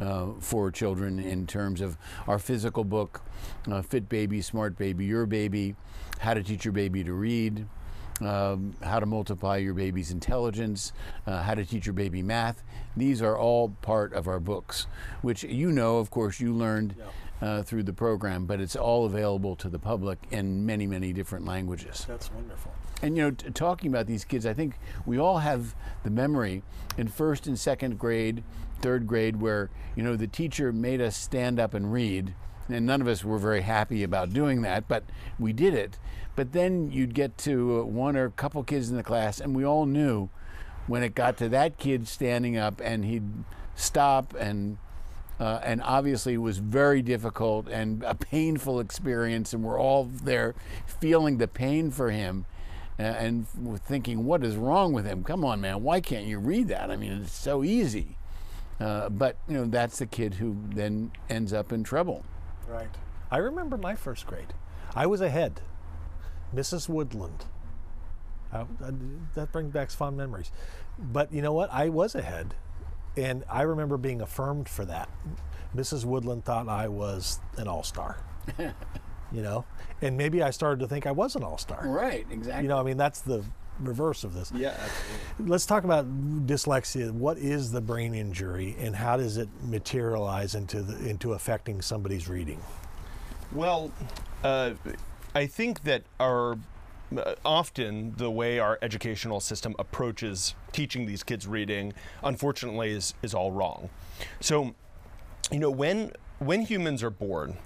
Uh, 0.00 0.32
for 0.40 0.70
children, 0.70 1.18
in 1.18 1.46
terms 1.46 1.80
of 1.80 1.96
our 2.26 2.38
physical 2.38 2.84
book, 2.84 3.22
uh, 3.70 3.80
Fit 3.80 4.10
Baby, 4.10 4.42
Smart 4.42 4.76
Baby, 4.76 5.06
Your 5.06 5.24
Baby, 5.24 5.74
How 6.18 6.34
to 6.34 6.42
Teach 6.42 6.66
Your 6.66 6.72
Baby 6.72 7.02
to 7.04 7.14
Read, 7.14 7.66
um, 8.20 8.74
how 8.82 9.00
to 9.00 9.06
multiply 9.06 9.56
your 9.56 9.74
baby's 9.74 10.10
intelligence, 10.10 10.92
uh, 11.26 11.42
how 11.42 11.54
to 11.54 11.64
teach 11.64 11.86
your 11.86 11.92
baby 11.92 12.22
math. 12.22 12.62
These 12.96 13.22
are 13.22 13.36
all 13.36 13.70
part 13.82 14.12
of 14.12 14.28
our 14.28 14.40
books, 14.40 14.86
which 15.22 15.42
you 15.44 15.70
know, 15.70 15.98
of 15.98 16.10
course, 16.10 16.40
you 16.40 16.52
learned 16.52 16.94
uh, 17.42 17.62
through 17.62 17.82
the 17.82 17.92
program, 17.92 18.46
but 18.46 18.60
it's 18.60 18.76
all 18.76 19.04
available 19.04 19.56
to 19.56 19.68
the 19.68 19.78
public 19.78 20.18
in 20.30 20.64
many, 20.64 20.86
many 20.86 21.12
different 21.12 21.44
languages. 21.44 22.04
That's 22.08 22.32
wonderful. 22.32 22.72
And 23.02 23.16
you 23.16 23.24
know, 23.24 23.30
t- 23.30 23.50
talking 23.50 23.90
about 23.90 24.06
these 24.06 24.24
kids, 24.24 24.46
I 24.46 24.54
think 24.54 24.78
we 25.04 25.18
all 25.18 25.38
have 25.38 25.74
the 26.02 26.10
memory 26.10 26.62
in 26.96 27.08
first 27.08 27.46
and 27.46 27.58
second 27.58 27.98
grade, 27.98 28.42
third 28.80 29.06
grade, 29.06 29.40
where 29.40 29.70
you 29.94 30.02
know 30.02 30.16
the 30.16 30.26
teacher 30.26 30.72
made 30.72 31.00
us 31.00 31.16
stand 31.16 31.60
up 31.60 31.74
and 31.74 31.92
read, 31.92 32.34
and 32.68 32.86
none 32.86 33.00
of 33.00 33.08
us 33.08 33.24
were 33.24 33.38
very 33.38 33.62
happy 33.62 34.02
about 34.02 34.32
doing 34.32 34.62
that, 34.62 34.88
but 34.88 35.04
we 35.38 35.52
did 35.52 35.74
it. 35.74 35.98
But 36.34 36.52
then 36.52 36.90
you'd 36.90 37.14
get 37.14 37.36
to 37.38 37.84
one 37.84 38.16
or 38.16 38.24
a 38.24 38.30
couple 38.30 38.62
kids 38.62 38.90
in 38.90 38.96
the 38.96 39.02
class, 39.02 39.40
and 39.40 39.54
we 39.54 39.64
all 39.64 39.86
knew 39.86 40.28
when 40.86 41.02
it 41.02 41.14
got 41.14 41.36
to 41.38 41.48
that 41.50 41.78
kid 41.78 42.08
standing 42.08 42.56
up, 42.56 42.80
and 42.82 43.04
he'd 43.04 43.28
stop 43.74 44.34
and 44.38 44.78
uh, 45.38 45.60
and 45.62 45.82
obviously 45.82 46.34
it 46.34 46.38
was 46.38 46.58
very 46.58 47.02
difficult 47.02 47.68
and 47.68 48.02
a 48.04 48.14
painful 48.14 48.80
experience, 48.80 49.52
and 49.52 49.62
we're 49.62 49.78
all 49.78 50.04
there 50.04 50.54
feeling 50.86 51.36
the 51.36 51.48
pain 51.48 51.90
for 51.90 52.10
him 52.10 52.46
uh, 52.98 53.02
and 53.02 53.46
thinking, 53.80 54.24
what 54.24 54.42
is 54.44 54.56
wrong 54.56 54.92
with 54.92 55.04
him? 55.06 55.22
Come 55.22 55.44
on, 55.44 55.60
man, 55.60 55.82
why 55.82 56.00
can't 56.00 56.26
you 56.26 56.38
read 56.38 56.68
that? 56.68 56.90
I 56.90 56.96
mean, 56.96 57.12
it's 57.12 57.32
so 57.32 57.62
easy. 57.62 58.16
Uh, 58.80 59.08
but 59.08 59.36
you 59.48 59.54
know, 59.54 59.64
that's 59.64 59.98
the 59.98 60.06
kid 60.06 60.34
who 60.34 60.56
then 60.70 61.10
ends 61.28 61.52
up 61.52 61.72
in 61.72 61.82
trouble. 61.82 62.24
Right. 62.68 62.88
I 63.30 63.38
remember 63.38 63.76
my 63.76 63.94
first 63.94 64.26
grade. 64.26 64.52
I 64.94 65.06
was 65.06 65.20
ahead. 65.20 65.60
Mrs. 66.54 66.88
Woodland. 66.88 67.46
I, 68.52 68.64
that 69.34 69.52
brings 69.52 69.72
back 69.72 69.90
fond 69.90 70.16
memories. 70.16 70.52
But 70.98 71.32
you 71.32 71.42
know 71.42 71.52
what? 71.52 71.70
I 71.72 71.88
was 71.88 72.14
ahead. 72.14 72.54
And 73.16 73.44
I 73.50 73.62
remember 73.62 73.96
being 73.96 74.20
affirmed 74.20 74.68
for 74.68 74.84
that. 74.84 75.08
Mrs. 75.74 76.04
Woodland 76.04 76.44
thought 76.44 76.68
I 76.68 76.88
was 76.88 77.40
an 77.56 77.66
all 77.66 77.82
star. 77.82 78.18
you 79.32 79.42
know? 79.42 79.64
And 80.02 80.16
maybe 80.16 80.42
I 80.42 80.50
started 80.50 80.80
to 80.80 80.88
think 80.88 81.06
I 81.06 81.12
was 81.12 81.36
an 81.36 81.42
all 81.42 81.58
star. 81.58 81.86
Right, 81.86 82.26
exactly. 82.30 82.64
You 82.64 82.68
know, 82.68 82.78
I 82.78 82.82
mean, 82.82 82.96
that's 82.96 83.20
the 83.20 83.44
reverse 83.80 84.24
of 84.24 84.34
this. 84.34 84.52
Yeah, 84.54 84.68
absolutely. 84.68 85.50
Let's 85.50 85.66
talk 85.66 85.84
about 85.84 86.06
dyslexia. 86.46 87.10
What 87.12 87.38
is 87.38 87.72
the 87.72 87.80
brain 87.80 88.14
injury 88.14 88.76
and 88.78 88.96
how 88.96 89.16
does 89.16 89.36
it 89.36 89.48
materialize 89.62 90.54
into, 90.54 90.82
the, 90.82 91.08
into 91.08 91.32
affecting 91.32 91.82
somebody's 91.82 92.28
reading? 92.28 92.60
Well, 93.52 93.92
uh, 94.42 94.72
I 95.34 95.46
think 95.46 95.84
that 95.84 96.02
our 96.18 96.58
uh, 97.16 97.34
often 97.44 98.14
the 98.16 98.30
way 98.30 98.58
our 98.58 98.78
educational 98.82 99.38
system 99.38 99.76
approaches 99.78 100.54
teaching 100.72 101.06
these 101.06 101.22
kids 101.22 101.46
reading, 101.46 101.92
unfortunately, 102.24 102.90
is 102.90 103.14
is 103.22 103.32
all 103.34 103.52
wrong. 103.52 103.90
So, 104.40 104.74
you 105.52 105.60
know, 105.60 105.70
when 105.70 106.12
when 106.38 106.62
humans 106.62 107.02
are 107.02 107.10
born, 107.10 107.58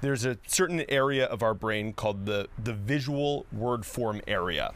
there's 0.00 0.24
a 0.24 0.38
certain 0.46 0.84
area 0.88 1.26
of 1.26 1.42
our 1.42 1.54
brain 1.54 1.92
called 1.92 2.26
the 2.26 2.48
the 2.62 2.72
visual 2.72 3.46
word 3.52 3.84
form 3.86 4.20
area. 4.26 4.72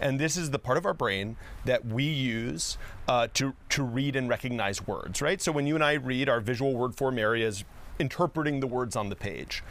And 0.00 0.20
this 0.20 0.36
is 0.36 0.50
the 0.50 0.58
part 0.58 0.78
of 0.78 0.86
our 0.86 0.94
brain 0.94 1.36
that 1.64 1.84
we 1.84 2.04
use 2.04 2.76
uh, 3.08 3.28
to, 3.34 3.54
to 3.70 3.82
read 3.82 4.14
and 4.16 4.28
recognize 4.28 4.86
words, 4.86 5.22
right? 5.22 5.40
So 5.40 5.50
when 5.50 5.66
you 5.66 5.74
and 5.74 5.82
I 5.82 5.94
read, 5.94 6.28
our 6.28 6.40
visual 6.40 6.74
word 6.76 6.94
form 6.94 7.18
area 7.18 7.46
is 7.46 7.64
interpreting 7.98 8.60
the 8.60 8.66
words 8.66 8.96
on 8.96 9.08
the 9.08 9.16
page. 9.16 9.62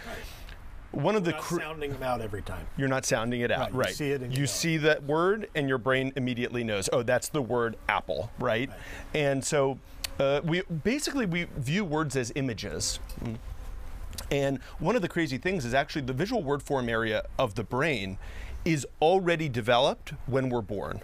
One 0.91 1.15
of 1.15 1.23
the 1.23 1.31
Not 1.31 1.43
sounding 1.43 1.93
them 1.93 2.03
out 2.03 2.19
every 2.19 2.41
time. 2.41 2.67
you're 2.75 2.89
not 2.89 3.05
sounding 3.05 3.41
it 3.41 3.51
out, 3.51 3.73
Right, 3.73 3.89
you 3.89 3.93
see 3.93 4.11
it 4.11 4.21
and 4.21 4.33
you 4.33 4.41
you 4.41 4.47
see 4.47 4.75
that 4.77 5.03
word, 5.03 5.49
and 5.55 5.69
your 5.69 5.77
brain 5.77 6.11
immediately 6.17 6.65
knows. 6.65 6.89
Oh, 6.91 7.01
that's 7.01 7.29
the 7.29 7.41
word 7.41 7.77
apple, 7.87 8.29
right? 8.39 8.69
And 9.13 9.41
so, 9.41 9.79
uh, 10.19 10.41
we 10.43 10.63
basically 10.83 11.25
we 11.25 11.45
view 11.55 11.85
words 11.85 12.17
as 12.17 12.33
images. 12.35 12.99
Mm. 13.23 13.37
And 14.31 14.59
one 14.79 14.95
of 14.95 15.01
the 15.01 15.09
crazy 15.09 15.37
things 15.37 15.65
is 15.65 15.73
actually 15.73 16.03
the 16.03 16.13
visual 16.13 16.41
word 16.41 16.63
form 16.63 16.87
area 16.87 17.25
of 17.37 17.55
the 17.55 17.63
brain 17.63 18.17
is 18.63 18.87
already 19.01 19.49
developed 19.49 20.13
when 20.25 20.49
we're 20.49 20.61
born. 20.61 21.01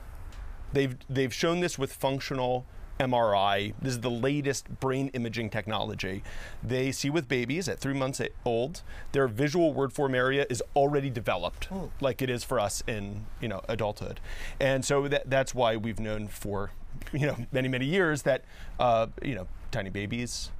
They've 0.72 0.96
they've 1.10 1.34
shown 1.34 1.60
this 1.60 1.77
with 1.77 1.91
functional 1.91 2.65
MRI. 3.00 3.74
This 3.81 3.93
is 3.93 4.01
the 4.01 4.10
latest 4.10 4.79
brain 4.79 5.10
imaging 5.10 5.50
technology. 5.50 6.24
They 6.63 6.91
see 6.91 7.10
with 7.10 7.27
babies 7.27 7.67
at 7.69 7.79
three 7.79 7.93
months 7.93 8.22
old, 8.46 8.81
their 9.12 9.27
visual 9.27 9.74
word 9.74 9.93
form 9.93 10.15
area 10.15 10.46
is 10.50 10.63
already 10.75 11.10
developed, 11.10 11.69
like 12.01 12.22
it 12.22 12.29
is 12.29 12.43
for 12.43 12.60
us 12.60 12.81
in 12.88 13.25
you 13.41 13.48
know 13.48 13.62
adulthood, 13.67 14.19
and 14.60 14.84
so 14.84 15.07
that, 15.07 15.29
that's 15.29 15.53
why 15.53 15.75
we've 15.75 16.00
known 16.00 16.27
for 16.27 16.72
you 17.12 17.27
know 17.27 17.38
many 17.51 17.67
many 17.67 17.86
years 17.86 18.24
that 18.24 18.43
uh, 18.79 19.07
you 19.22 19.36
know 19.36 19.48
tiny 19.72 19.89
babies, 19.89 20.51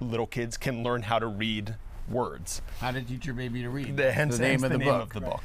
little 0.00 0.26
kids 0.26 0.56
can 0.56 0.82
learn 0.82 1.02
how 1.02 1.18
to 1.18 1.26
read 1.26 1.76
words. 2.08 2.62
How 2.80 2.90
to 2.90 3.02
teach 3.02 3.26
your 3.26 3.34
baby 3.34 3.62
to 3.62 3.70
read? 3.70 3.96
The, 3.96 4.12
hence, 4.12 4.36
the 4.36 4.42
name 4.42 4.50
hence 4.52 4.62
of 4.64 4.72
the, 4.72 4.78
name 4.78 4.88
book. 4.88 5.02
of 5.02 5.22
the 5.22 5.28
book. 5.28 5.42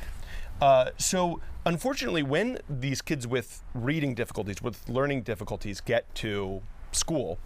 Uh, 0.62 0.92
so, 0.98 1.42
unfortunately, 1.66 2.24
when 2.24 2.60
these 2.70 3.02
kids 3.02 3.26
with 3.26 3.64
reading 3.74 4.14
difficulties, 4.14 4.62
with 4.62 4.88
learning 4.90 5.22
difficulties, 5.22 5.80
get 5.82 6.14
to 6.16 6.62
school, 6.92 7.40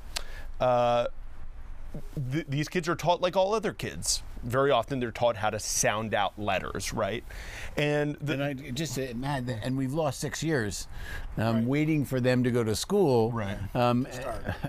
uh, 0.59 1.07
th- 2.31 2.45
these 2.47 2.69
kids 2.69 2.89
are 2.89 2.95
taught 2.95 3.21
like 3.21 3.35
all 3.35 3.53
other 3.53 3.73
kids. 3.73 4.23
Very 4.43 4.71
often, 4.71 4.99
they're 4.99 5.11
taught 5.11 5.37
how 5.37 5.49
to 5.49 5.59
sound 5.59 6.13
out 6.13 6.37
letters, 6.37 6.91
right? 6.91 7.23
And 7.77 8.17
the, 8.19 8.33
And 8.33 8.43
I 8.43 8.53
just 8.53 8.99
uh, 8.99 9.13
mad, 9.15 9.47
that, 9.47 9.59
and 9.63 9.77
we've 9.77 9.93
lost 9.93 10.19
six 10.19 10.43
years 10.43 10.87
um, 11.37 11.65
waiting 11.65 12.03
for 12.03 12.19
them 12.19 12.43
to 12.43 12.51
go 12.51 12.61
to 12.63 12.75
school, 12.75 13.31
Right. 13.31 13.57
Um, 13.73 14.05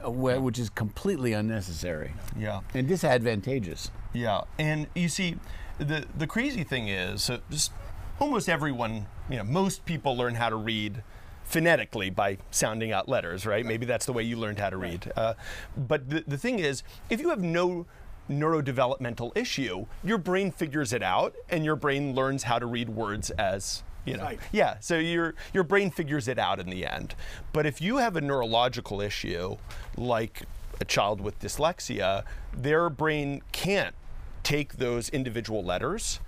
uh, 0.05 0.11
which 0.13 0.61
is 0.61 0.71
completely 0.71 1.33
unnecessary 1.33 2.13
yeah, 2.39 2.61
and 2.73 2.87
disadvantageous. 2.87 3.91
Yeah, 4.13 4.43
and 4.61 4.87
you 4.95 5.09
see, 5.09 5.39
the 5.79 6.07
the 6.17 6.29
crazy 6.29 6.63
thing 6.63 6.87
is, 6.87 7.25
so 7.25 7.41
just 7.51 7.73
almost 8.21 8.49
everyone, 8.49 9.07
you 9.29 9.39
know, 9.39 9.45
most 9.45 9.85
people 9.85 10.17
learn 10.17 10.37
how 10.37 10.51
to 10.51 10.57
read 10.57 11.03
phonetically 11.45 12.11
by 12.11 12.39
sounding 12.51 12.93
out 12.93 13.09
letters, 13.09 13.47
right? 13.47 13.65
Maybe 13.65 13.87
that's 13.87 14.07
the 14.07 14.13
way 14.13 14.23
you 14.23 14.37
learned 14.37 14.59
how 14.59 14.71
to 14.71 14.77
read. 14.77 15.13
Uh, 15.17 15.35
but 15.77 16.09
the, 16.09 16.25
the 16.27 16.39
thing 16.39 16.59
is, 16.59 16.83
if 17.11 17.21
you 17.21 17.29
have 17.29 17.43
no 17.43 17.87
neurodevelopmental 18.31 19.37
issue, 19.37 19.87
your 20.03 20.19
brain 20.19 20.51
figures 20.51 20.93
it 20.93 21.03
out, 21.03 21.35
and 21.51 21.65
your 21.65 21.77
brain 21.77 22.15
learns 22.15 22.45
how 22.45 22.59
to 22.59 22.67
read 22.67 22.89
words 22.89 23.31
as 23.33 23.83
you 24.05 24.17
know. 24.17 24.25
Right. 24.25 24.41
Yeah, 24.53 24.79
so 24.81 24.99
your 24.99 25.35
your 25.53 25.65
brain 25.65 25.91
figures 25.91 26.29
it 26.29 26.39
out 26.39 26.61
in 26.61 26.69
the 26.69 26.87
end. 26.87 27.15
But 27.53 27.67
if 27.67 27.81
you 27.81 27.99
have 27.99 28.17
a 28.17 28.21
neurological 28.21 29.01
issue, 29.01 29.57
like 29.97 30.43
a 30.81 30.85
child 30.85 31.21
with 31.21 31.39
dyslexia, 31.41 32.25
their 32.53 32.91
brain 32.91 33.43
can't 33.53 33.95
take 34.43 34.75
those 34.75 35.09
individual 35.09 35.65
letters, 35.65 36.21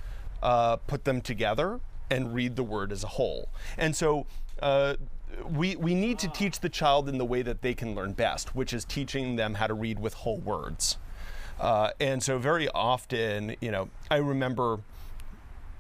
uh, 0.43 0.77
put 0.77 1.05
them 1.05 1.21
together, 1.21 1.81
and 2.11 2.35
read 2.35 2.57
the 2.57 2.63
word 2.63 2.93
as 2.93 3.05
a 3.05 3.09
whole. 3.09 3.49
And 3.77 3.95
so. 3.97 4.27
Uh, 4.61 4.95
we, 5.51 5.77
we 5.77 5.95
need 5.95 6.19
to 6.21 6.29
teach 6.29 6.61
the 6.61 6.69
child 6.69 7.09
in 7.09 7.19
the 7.19 7.25
way 7.25 7.43
that 7.43 7.63
they 7.63 7.75
can 7.75 7.95
learn 7.95 8.13
best, 8.13 8.55
which 8.55 8.73
is 8.73 8.85
teaching 8.85 9.37
them 9.37 9.55
how 9.55 9.67
to 9.67 9.75
read 9.75 9.99
with 9.99 10.15
whole 10.15 10.39
words. 10.39 10.97
Uh, 11.61 11.91
and 12.01 12.23
so, 12.23 12.39
very 12.39 12.69
often, 12.69 13.57
you 13.61 13.71
know, 13.71 13.89
I 14.11 14.17
remember 14.17 14.81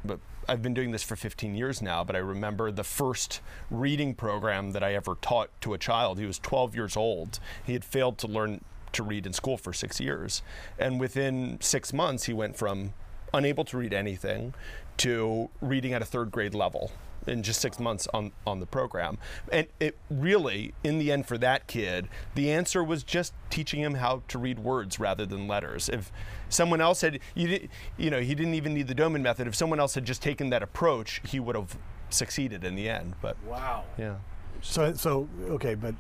but 0.06 0.20
I've 0.48 0.62
been 0.62 0.74
doing 0.74 0.92
this 0.92 1.02
for 1.02 1.16
15 1.16 1.54
years 1.54 1.82
now, 1.82 2.04
but 2.04 2.14
I 2.14 2.20
remember 2.20 2.70
the 2.70 2.84
first 2.84 3.40
reading 3.70 4.14
program 4.14 4.72
that 4.72 4.82
I 4.82 4.94
ever 4.94 5.16
taught 5.20 5.50
to 5.62 5.74
a 5.74 5.78
child. 5.78 6.18
He 6.18 6.26
was 6.26 6.38
12 6.38 6.74
years 6.74 6.96
old. 6.96 7.40
He 7.64 7.72
had 7.72 7.84
failed 7.84 8.18
to 8.18 8.26
learn 8.26 8.62
to 8.92 9.02
read 9.02 9.26
in 9.26 9.32
school 9.32 9.56
for 9.56 9.72
six 9.72 10.00
years. 10.00 10.42
And 10.78 11.00
within 11.00 11.58
six 11.60 11.92
months, 11.92 12.24
he 12.24 12.32
went 12.32 12.56
from 12.56 12.94
unable 13.34 13.64
to 13.64 13.76
read 13.76 13.92
anything 13.92 14.54
to 14.98 15.50
reading 15.60 15.92
at 15.92 16.00
a 16.00 16.04
third 16.04 16.30
grade 16.30 16.54
level 16.54 16.92
in 17.26 17.42
just 17.42 17.60
six 17.60 17.78
months 17.78 18.06
on, 18.14 18.32
on 18.46 18.60
the 18.60 18.66
program. 18.66 19.18
And 19.52 19.66
it 19.80 19.98
really, 20.10 20.74
in 20.84 20.98
the 20.98 21.12
end, 21.12 21.26
for 21.26 21.38
that 21.38 21.66
kid, 21.66 22.08
the 22.34 22.50
answer 22.50 22.82
was 22.82 23.02
just 23.02 23.34
teaching 23.50 23.80
him 23.80 23.94
how 23.94 24.22
to 24.28 24.38
read 24.38 24.58
words 24.58 24.98
rather 24.98 25.26
than 25.26 25.48
letters. 25.48 25.88
If 25.88 26.12
someone 26.48 26.80
else 26.80 27.00
had, 27.00 27.20
you, 27.34 27.48
did, 27.48 27.68
you 27.96 28.10
know, 28.10 28.20
he 28.20 28.34
didn't 28.34 28.54
even 28.54 28.74
need 28.74 28.88
the 28.88 28.94
Doman 28.94 29.22
method. 29.22 29.46
If 29.46 29.54
someone 29.54 29.80
else 29.80 29.94
had 29.94 30.04
just 30.04 30.22
taken 30.22 30.50
that 30.50 30.62
approach, 30.62 31.20
he 31.24 31.40
would 31.40 31.56
have 31.56 31.76
succeeded 32.10 32.64
in 32.64 32.74
the 32.74 32.88
end. 32.88 33.14
But 33.20 33.36
Wow. 33.46 33.84
yeah. 33.98 34.16
So, 34.62 34.94
so 34.94 35.28
okay, 35.50 35.74
but 35.74 35.94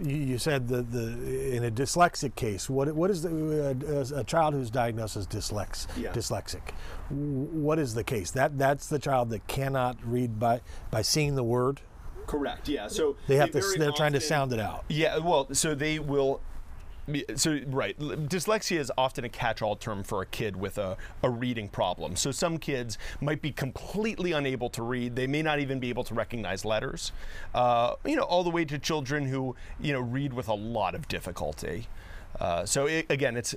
you, 0.00 0.38
said 0.38 0.68
the, 0.68 0.82
the 0.82 1.56
in 1.56 1.64
a 1.64 1.70
dyslexic 1.70 2.34
case, 2.34 2.68
what 2.70 2.92
what 2.94 3.10
is 3.10 3.22
the 3.22 4.10
uh, 4.14 4.18
a 4.20 4.24
child 4.24 4.54
who's 4.54 4.70
diagnosed 4.70 5.16
as 5.16 5.26
dyslex, 5.26 5.86
Yeah. 5.96 6.12
dyslexic? 6.12 6.60
What 7.10 7.78
is 7.78 7.94
the 7.94 8.04
case? 8.04 8.30
That 8.32 8.58
that's 8.58 8.88
the 8.88 8.98
child 8.98 9.30
that 9.30 9.46
cannot 9.46 9.96
read 10.04 10.38
by 10.38 10.60
by 10.90 11.02
seeing 11.02 11.34
the 11.34 11.44
word. 11.44 11.80
Correct. 12.26 12.68
Yeah. 12.68 12.88
So 12.88 13.16
They 13.26 13.36
have 13.36 13.50
to. 13.52 13.62
They're 13.78 13.92
trying 13.92 14.12
to 14.12 14.20
sound 14.20 14.52
it 14.52 14.60
out. 14.60 14.84
Yeah, 14.88 15.18
well, 15.18 15.48
so 15.54 15.74
they 15.74 15.98
will. 15.98 16.40
So 17.36 17.60
right, 17.66 17.98
dyslexia 17.98 18.78
is 18.78 18.92
often 18.98 19.24
a 19.24 19.28
catch-all 19.28 19.76
term 19.76 20.02
for 20.02 20.22
a 20.22 20.26
kid 20.26 20.56
with 20.56 20.78
a, 20.78 20.96
a 21.22 21.30
reading 21.30 21.68
problem. 21.68 22.16
So 22.16 22.30
some 22.30 22.58
kids 22.58 22.98
might 23.20 23.40
be 23.40 23.50
completely 23.50 24.32
unable 24.32 24.68
to 24.70 24.82
read; 24.82 25.16
they 25.16 25.26
may 25.26 25.42
not 25.42 25.58
even 25.60 25.78
be 25.78 25.88
able 25.88 26.04
to 26.04 26.14
recognize 26.14 26.64
letters. 26.64 27.12
Uh, 27.54 27.94
you 28.04 28.16
know, 28.16 28.22
all 28.22 28.44
the 28.44 28.50
way 28.50 28.64
to 28.64 28.78
children 28.78 29.26
who 29.26 29.56
you 29.80 29.92
know 29.92 30.00
read 30.00 30.32
with 30.32 30.48
a 30.48 30.54
lot 30.54 30.94
of 30.94 31.08
difficulty. 31.08 31.86
Uh, 32.38 32.64
so 32.64 32.86
it, 32.86 33.06
again, 33.08 33.36
it's 33.36 33.54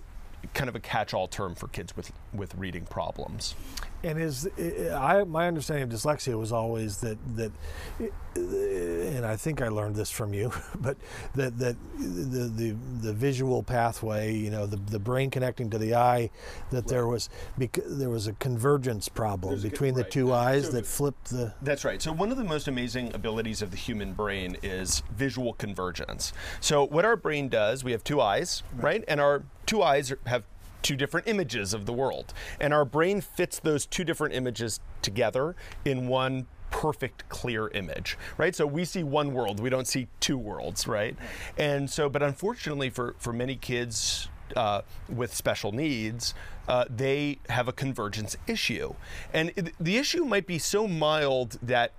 kind 0.53 0.69
of 0.69 0.75
a 0.75 0.79
catch-all 0.79 1.27
term 1.27 1.55
for 1.55 1.67
kids 1.67 1.95
with 1.95 2.11
with 2.33 2.55
reading 2.55 2.85
problems. 2.85 3.55
And 4.03 4.19
is 4.19 4.47
I 4.57 5.23
my 5.25 5.47
understanding 5.47 5.83
of 5.83 5.89
dyslexia 5.89 6.37
was 6.37 6.51
always 6.51 6.97
that 6.97 7.17
that, 7.35 7.51
and 8.35 9.25
I 9.25 9.35
think 9.35 9.61
I 9.61 9.67
learned 9.67 9.95
this 9.95 10.09
from 10.09 10.33
you, 10.33 10.51
but 10.79 10.97
that 11.35 11.57
that 11.59 11.75
the 11.99 12.49
the, 12.55 12.75
the 13.01 13.13
visual 13.13 13.61
pathway, 13.63 14.33
you 14.33 14.49
know, 14.49 14.65
the, 14.65 14.77
the 14.77 14.99
brain 14.99 15.29
connecting 15.29 15.69
to 15.71 15.77
the 15.77 15.95
eye, 15.95 16.31
that 16.71 16.87
there 16.87 17.05
was 17.07 17.29
because 17.57 17.97
there 17.99 18.09
was 18.09 18.27
a 18.27 18.33
convergence 18.33 19.07
problem 19.07 19.51
There's 19.53 19.63
between 19.63 19.93
the 19.93 20.01
right. 20.03 20.11
two 20.11 20.33
eyes 20.33 20.65
So 20.65 20.71
that 20.71 20.85
flipped 20.85 21.25
the. 21.29 21.53
That's 21.61 21.85
right. 21.85 22.01
So 22.01 22.11
one 22.11 22.31
of 22.31 22.37
the 22.37 22.43
most 22.43 22.67
amazing 22.67 23.13
abilities 23.13 23.61
of 23.61 23.71
the 23.71 23.77
human 23.77 24.13
brain 24.13 24.57
is 24.63 25.03
visual 25.15 25.53
convergence. 25.53 26.33
So 26.59 26.83
what 26.85 27.05
our 27.05 27.15
brain 27.15 27.49
does, 27.49 27.83
we 27.83 27.91
have 27.91 28.03
two 28.03 28.21
eyes, 28.21 28.63
right? 28.75 29.03
And 29.07 29.19
our 29.21 29.43
two 29.65 29.83
eyes 29.83 30.11
are- 30.11 30.19
have 30.25 30.43
two 30.81 30.95
different 30.95 31.27
images 31.27 31.73
of 31.73 31.85
the 31.85 31.93
world. 31.93 32.33
And 32.59 32.73
our 32.73 32.85
brain 32.85 33.21
fits 33.21 33.59
those 33.59 33.85
two 33.85 34.03
different 34.03 34.35
images 34.35 34.79
together 35.01 35.55
in 35.85 36.07
one 36.07 36.47
perfect 36.69 37.27
clear 37.27 37.67
image 37.69 38.17
right 38.37 38.55
so 38.55 38.65
we 38.65 38.85
see 38.85 39.03
one 39.03 39.33
world 39.33 39.59
we 39.59 39.69
don't 39.69 39.87
see 39.87 40.07
two 40.21 40.37
worlds 40.37 40.87
right 40.87 41.17
and 41.57 41.89
so 41.89 42.07
but 42.07 42.23
unfortunately 42.23 42.89
for 42.89 43.13
for 43.19 43.33
many 43.33 43.57
kids 43.57 44.29
uh, 44.55 44.81
with 45.09 45.33
special 45.33 45.71
needs, 45.71 46.33
uh, 46.67 46.85
they 46.89 47.39
have 47.49 47.67
a 47.67 47.73
convergence 47.73 48.37
issue. 48.47 48.93
And 49.33 49.51
it, 49.55 49.73
the 49.79 49.97
issue 49.97 50.25
might 50.25 50.45
be 50.45 50.59
so 50.59 50.87
mild 50.87 51.57
that 51.61 51.93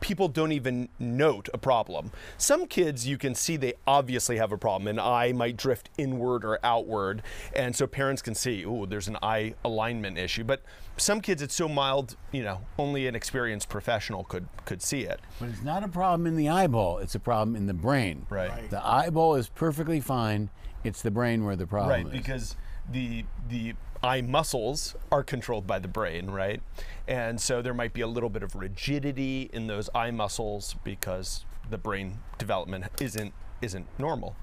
people 0.00 0.28
don't 0.28 0.52
even 0.52 0.88
note 0.98 1.48
a 1.54 1.58
problem. 1.58 2.12
Some 2.38 2.66
kids, 2.66 3.06
you 3.06 3.18
can 3.18 3.34
see 3.34 3.56
they 3.56 3.74
obviously 3.86 4.36
have 4.36 4.52
a 4.52 4.58
problem. 4.58 4.88
An 4.88 4.98
eye 4.98 5.32
might 5.32 5.56
drift 5.56 5.90
inward 5.96 6.44
or 6.44 6.58
outward. 6.62 7.22
And 7.54 7.74
so 7.74 7.86
parents 7.86 8.22
can 8.22 8.34
see, 8.34 8.64
oh, 8.64 8.86
there's 8.86 9.08
an 9.08 9.16
eye 9.22 9.54
alignment 9.64 10.18
issue. 10.18 10.44
But 10.44 10.62
some 10.96 11.20
kids, 11.20 11.42
it's 11.42 11.54
so 11.54 11.68
mild, 11.68 12.16
you 12.32 12.42
know, 12.42 12.60
only 12.78 13.06
an 13.06 13.14
experienced 13.14 13.68
professional 13.68 14.24
could, 14.24 14.48
could 14.64 14.82
see 14.82 15.02
it. 15.02 15.20
But 15.38 15.50
it's 15.50 15.62
not 15.62 15.82
a 15.82 15.88
problem 15.88 16.26
in 16.26 16.36
the 16.36 16.48
eyeball, 16.48 16.98
it's 16.98 17.14
a 17.14 17.20
problem 17.20 17.56
in 17.56 17.66
the 17.66 17.74
brain. 17.74 18.26
Right. 18.28 18.50
Right. 18.50 18.70
The 18.70 18.86
eyeball 18.86 19.34
is 19.36 19.48
perfectly 19.48 20.00
fine. 20.00 20.50
It's 20.84 21.02
the 21.02 21.10
brain 21.10 21.44
where 21.44 21.56
the 21.56 21.66
problem 21.66 21.90
right 21.90 22.00
is. 22.00 22.12
Right, 22.12 22.12
because 22.12 22.56
the 22.90 23.24
the 23.48 23.74
eye 24.06 24.22
muscles 24.22 24.94
are 25.10 25.22
controlled 25.22 25.66
by 25.66 25.78
the 25.78 25.88
brain 25.88 26.30
right? 26.30 26.62
And 27.08 27.40
so 27.40 27.62
there 27.62 27.74
might 27.74 27.92
be 27.92 28.00
a 28.00 28.06
little 28.06 28.30
bit 28.30 28.42
of 28.42 28.54
rigidity 28.54 29.50
in 29.52 29.66
those 29.66 29.90
eye 29.94 30.10
muscles 30.10 30.76
because 30.84 31.44
the 31.68 31.78
brain 31.78 32.18
development 32.38 32.86
isn't 33.00 33.34
isn't 33.60 33.86
normal. 33.98 34.36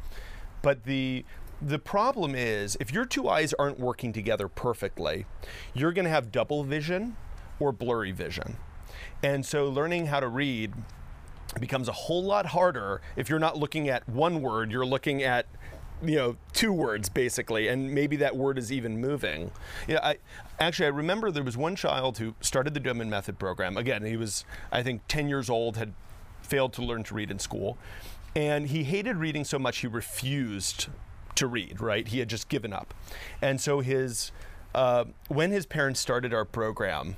But 0.62 0.84
the 0.84 1.26
the 1.62 1.80
problem 1.80 2.36
is 2.36 2.76
if 2.80 2.92
your 2.92 3.06
two 3.06 3.30
eyes 3.30 3.54
aren't 3.54 3.80
working 3.80 4.12
together 4.12 4.50
perfectly 4.50 5.26
you're 5.74 5.94
going 5.94 6.06
to 6.06 6.12
have 6.12 6.32
double 6.32 6.64
vision 6.64 7.16
or 7.60 7.72
blurry 7.72 8.12
vision. 8.12 8.58
And 9.22 9.46
so 9.46 9.70
learning 9.70 10.08
how 10.08 10.20
to 10.20 10.28
read 10.28 10.74
becomes 11.60 11.88
a 11.88 11.94
whole 11.94 12.24
lot 12.24 12.48
harder 12.48 13.02
if 13.16 13.30
you're 13.30 13.40
not 13.40 13.58
looking 13.58 13.88
at 13.88 14.08
one 14.10 14.42
word 14.42 14.72
you're 14.72 14.86
looking 14.86 15.22
at 15.22 15.46
you 16.04 16.16
know 16.16 16.36
two 16.54 16.74
words 16.74 17.10
basically 17.10 17.68
and 17.68 17.94
maybe 17.94 18.16
that 18.18 18.36
word 18.36 18.58
is 18.58 18.72
even 18.72 19.00
moving. 19.00 19.52
Yeah 19.88 20.00
i 20.04 20.18
actually 20.60 20.86
i 20.86 20.90
remember 20.90 21.32
there 21.32 21.44
was 21.44 21.58
one 21.58 21.76
child 21.76 22.18
who 22.18 22.36
started 22.42 22.74
the 22.74 22.80
Doman 22.80 23.10
method 23.10 23.40
program. 23.40 23.78
Again 23.78 24.04
he 24.04 24.18
was 24.18 24.46
i 24.72 24.84
think 24.84 25.02
10 25.08 25.30
years 25.30 25.50
old 25.50 25.78
had 25.78 25.94
failed 26.42 26.74
to 26.74 26.82
learn 26.82 27.04
to 27.04 27.16
read 27.16 27.32
in 27.32 27.40
school. 27.40 27.78
And 28.36 28.68
he 28.68 28.84
hated 28.84 29.18
reading 29.18 29.44
so 29.44 29.60
much 29.60 29.80
he 29.80 29.88
refused 29.88 30.88
to 31.36 31.48
read 31.48 31.82
right? 31.82 32.08
He 32.08 32.20
had 32.20 32.30
just 32.30 32.50
given 32.50 32.74
up. 32.74 32.94
And 33.42 33.60
so 33.62 33.80
his 33.80 34.32
uh, 34.76 35.06
when 35.28 35.52
his 35.52 35.66
parents 35.66 36.00
started 36.00 36.34
our 36.34 36.46
program 36.46 37.16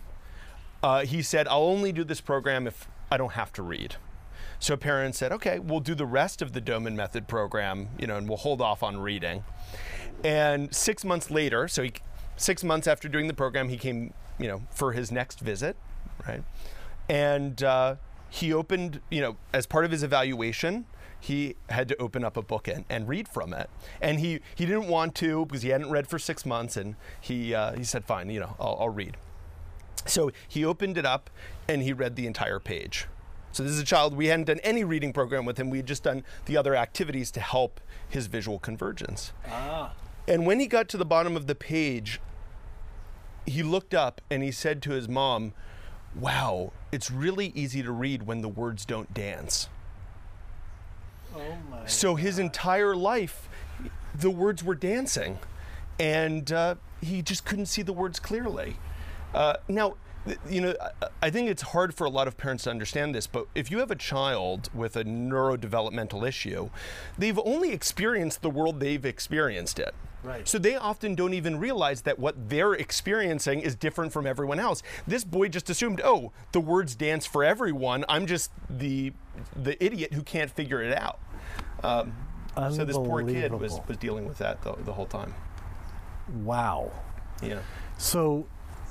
uh, 0.83 1.05
he 1.05 1.21
said 1.21 1.47
i'll 1.47 1.63
only 1.63 1.91
do 1.91 2.03
this 2.03 2.21
program 2.21 2.67
if 2.67 2.87
i 3.09 3.17
don't 3.17 3.33
have 3.33 3.51
to 3.53 3.63
read 3.63 3.95
so 4.65 4.75
parents 4.75 5.19
said, 5.19 5.31
okay, 5.31 5.59
we'll 5.59 5.79
do 5.79 5.93
the 5.93 6.07
rest 6.07 6.41
of 6.41 6.53
the 6.53 6.59
Doman 6.59 6.95
Method 6.95 7.27
program, 7.27 7.89
you 7.99 8.07
know, 8.07 8.17
and 8.17 8.27
we'll 8.27 8.39
hold 8.39 8.61
off 8.61 8.81
on 8.81 8.97
reading. 8.97 9.43
And 10.23 10.73
six 10.73 11.05
months 11.05 11.29
later, 11.29 11.67
so 11.67 11.83
he, 11.83 11.93
six 12.35 12.63
months 12.63 12.87
after 12.87 13.07
doing 13.07 13.27
the 13.27 13.35
program, 13.35 13.69
he 13.69 13.77
came, 13.77 14.15
you 14.39 14.47
know, 14.47 14.63
for 14.71 14.93
his 14.93 15.11
next 15.11 15.39
visit, 15.39 15.77
right? 16.27 16.41
And 17.07 17.61
uh, 17.61 17.97
he 18.27 18.51
opened, 18.51 19.01
you 19.11 19.21
know, 19.21 19.37
as 19.53 19.67
part 19.67 19.85
of 19.85 19.91
his 19.91 20.01
evaluation, 20.01 20.85
he 21.19 21.57
had 21.69 21.87
to 21.89 21.97
open 22.01 22.23
up 22.23 22.35
a 22.35 22.41
book 22.41 22.67
and, 22.67 22.85
and 22.89 23.07
read 23.07 23.27
from 23.27 23.53
it. 23.53 23.69
And 24.01 24.19
he, 24.19 24.39
he 24.55 24.65
didn't 24.65 24.87
want 24.87 25.13
to 25.15 25.45
because 25.45 25.61
he 25.61 25.69
hadn't 25.69 25.91
read 25.91 26.07
for 26.07 26.17
six 26.17 26.43
months, 26.43 26.75
and 26.75 26.95
he, 27.21 27.53
uh, 27.53 27.73
he 27.73 27.83
said, 27.83 28.03
fine, 28.05 28.31
you 28.31 28.39
know, 28.39 28.55
I'll, 28.59 28.77
I'll 28.79 28.89
read. 28.89 29.15
So 30.07 30.31
he 30.47 30.65
opened 30.65 30.97
it 30.97 31.05
up 31.05 31.29
and 31.67 31.83
he 31.83 31.93
read 31.93 32.15
the 32.15 32.25
entire 32.25 32.59
page. 32.59 33.05
So 33.55 33.63
this 33.63 33.71
is 33.71 33.79
a 33.79 33.85
child, 33.85 34.17
we 34.17 34.25
hadn't 34.25 34.47
done 34.47 34.59
any 34.63 34.83
reading 34.83 35.13
program 35.13 35.45
with 35.45 35.57
him. 35.57 35.69
We 35.69 35.77
had 35.77 35.85
just 35.85 36.03
done 36.03 36.25
the 36.43 36.57
other 36.57 36.75
activities 36.75 37.31
to 37.31 37.39
help 37.39 37.79
his 38.09 38.27
visual 38.27 38.59
convergence. 38.59 39.31
Ah. 39.49 39.93
And 40.27 40.45
when 40.45 40.59
he 40.59 40.67
got 40.67 40.89
to 40.89 40.97
the 40.97 41.05
bottom 41.05 41.37
of 41.37 41.47
the 41.47 41.55
page, 41.55 42.19
he 43.45 43.63
looked 43.63 43.93
up 43.93 44.19
and 44.29 44.43
he 44.43 44.51
said 44.51 44.81
to 44.81 44.91
his 44.91 45.07
mom, 45.07 45.53
Wow, 46.13 46.73
it's 46.91 47.09
really 47.09 47.53
easy 47.55 47.81
to 47.81 47.93
read 47.93 48.23
when 48.23 48.41
the 48.41 48.49
words 48.49 48.83
don't 48.83 49.13
dance. 49.13 49.69
Oh 51.33 51.55
my. 51.71 51.85
So 51.85 52.15
his 52.15 52.37
entire 52.37 52.93
life, 52.93 53.47
the 54.13 54.31
words 54.31 54.65
were 54.65 54.75
dancing, 54.75 55.39
and 55.97 56.51
uh, 56.51 56.75
he 56.99 57.21
just 57.21 57.45
couldn't 57.45 57.67
see 57.67 57.83
the 57.83 57.93
words 57.93 58.19
clearly. 58.19 58.75
Uh, 59.33 59.55
now, 59.69 59.95
you 60.49 60.61
know, 60.61 60.75
I- 61.21 61.29
think 61.29 61.49
it's 61.49 61.61
hard 61.61 61.93
for 61.93 62.05
a 62.05 62.09
lot 62.09 62.27
of 62.27 62.37
parents 62.37 62.63
to 62.63 62.69
understand 62.69 63.13
this, 63.13 63.27
but 63.27 63.47
if 63.53 63.69
you 63.69 63.79
have 63.79 63.91
a 63.91 63.95
child 63.95 64.69
with 64.73 64.95
a 64.95 65.03
neurodevelopmental 65.03 66.27
issue, 66.27 66.69
they've 67.17 67.39
only 67.39 67.71
experienced 67.71 68.41
the 68.41 68.49
world 68.49 68.79
they've 68.79 69.05
experienced 69.05 69.79
it. 69.79 69.93
Right. 70.23 70.47
So 70.47 70.57
they 70.57 70.75
often 70.75 71.13
don't 71.13 71.33
even 71.33 71.59
realize 71.59 72.01
that 72.01 72.17
what 72.17 72.49
they're 72.49 72.73
experiencing 72.73 73.61
is 73.61 73.75
different 73.75 74.11
from 74.11 74.25
everyone 74.25 74.59
else. 74.59 74.81
This 75.05 75.23
boy 75.23 75.49
just 75.49 75.69
assumed, 75.69 76.01
oh, 76.03 76.31
the 76.51 76.59
words 76.59 76.95
dance 76.95 77.25
for 77.27 77.43
everyone. 77.43 78.05
I'm 78.09 78.25
just 78.25 78.51
the 78.69 79.13
the 79.55 79.83
idiot 79.83 80.13
who 80.13 80.23
can't 80.23 80.49
figure 80.49 80.81
it 80.81 80.97
out. 80.97 81.19
Um, 81.83 82.13
so 82.55 82.85
this 82.85 82.95
poor 82.95 83.23
kid 83.23 83.53
was, 83.53 83.79
was 83.87 83.97
dealing 83.97 84.25
with 84.25 84.37
that 84.39 84.61
the, 84.63 84.73
the 84.83 84.93
whole 84.93 85.05
time. 85.05 85.35
Wow. 86.43 86.91
Yeah. 87.43 87.59
So, 87.97 88.47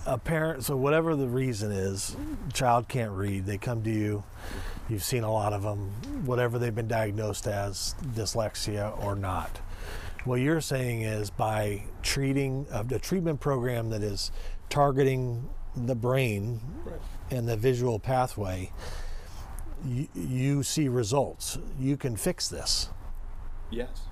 a 0.06 0.18
parent, 0.18 0.64
so 0.64 0.76
whatever 0.76 1.16
the 1.16 1.26
reason 1.26 1.72
is, 1.72 2.16
child 2.52 2.88
can't 2.88 3.12
read. 3.12 3.46
They 3.46 3.58
come 3.58 3.82
to 3.84 3.90
you. 3.90 4.24
You've 4.88 5.04
seen 5.04 5.24
a 5.24 5.32
lot 5.32 5.52
of 5.52 5.62
them, 5.62 5.90
whatever 6.26 6.58
they've 6.58 6.74
been 6.74 6.88
diagnosed 6.88 7.46
as, 7.46 7.94
dyslexia 8.14 9.02
or 9.02 9.16
not. 9.16 9.60
What 10.24 10.36
you're 10.36 10.60
saying 10.60 11.02
is 11.02 11.30
by 11.30 11.84
treating 12.02 12.66
uh, 12.70 12.84
a, 12.90 12.94
a 12.96 12.98
treatment 12.98 13.40
program 13.40 13.90
that 13.90 14.02
is 14.02 14.30
targeting 14.68 15.48
the 15.76 15.94
brain 15.94 16.60
and 17.30 17.48
the 17.48 17.56
visual 17.56 17.98
pathway, 17.98 18.72
you, 19.86 20.08
you 20.14 20.62
see 20.62 20.88
results. 20.88 21.58
You 21.78 21.96
can 21.96 22.16
fix 22.16 22.48
this. 22.48 22.90
Yes. 23.70 24.02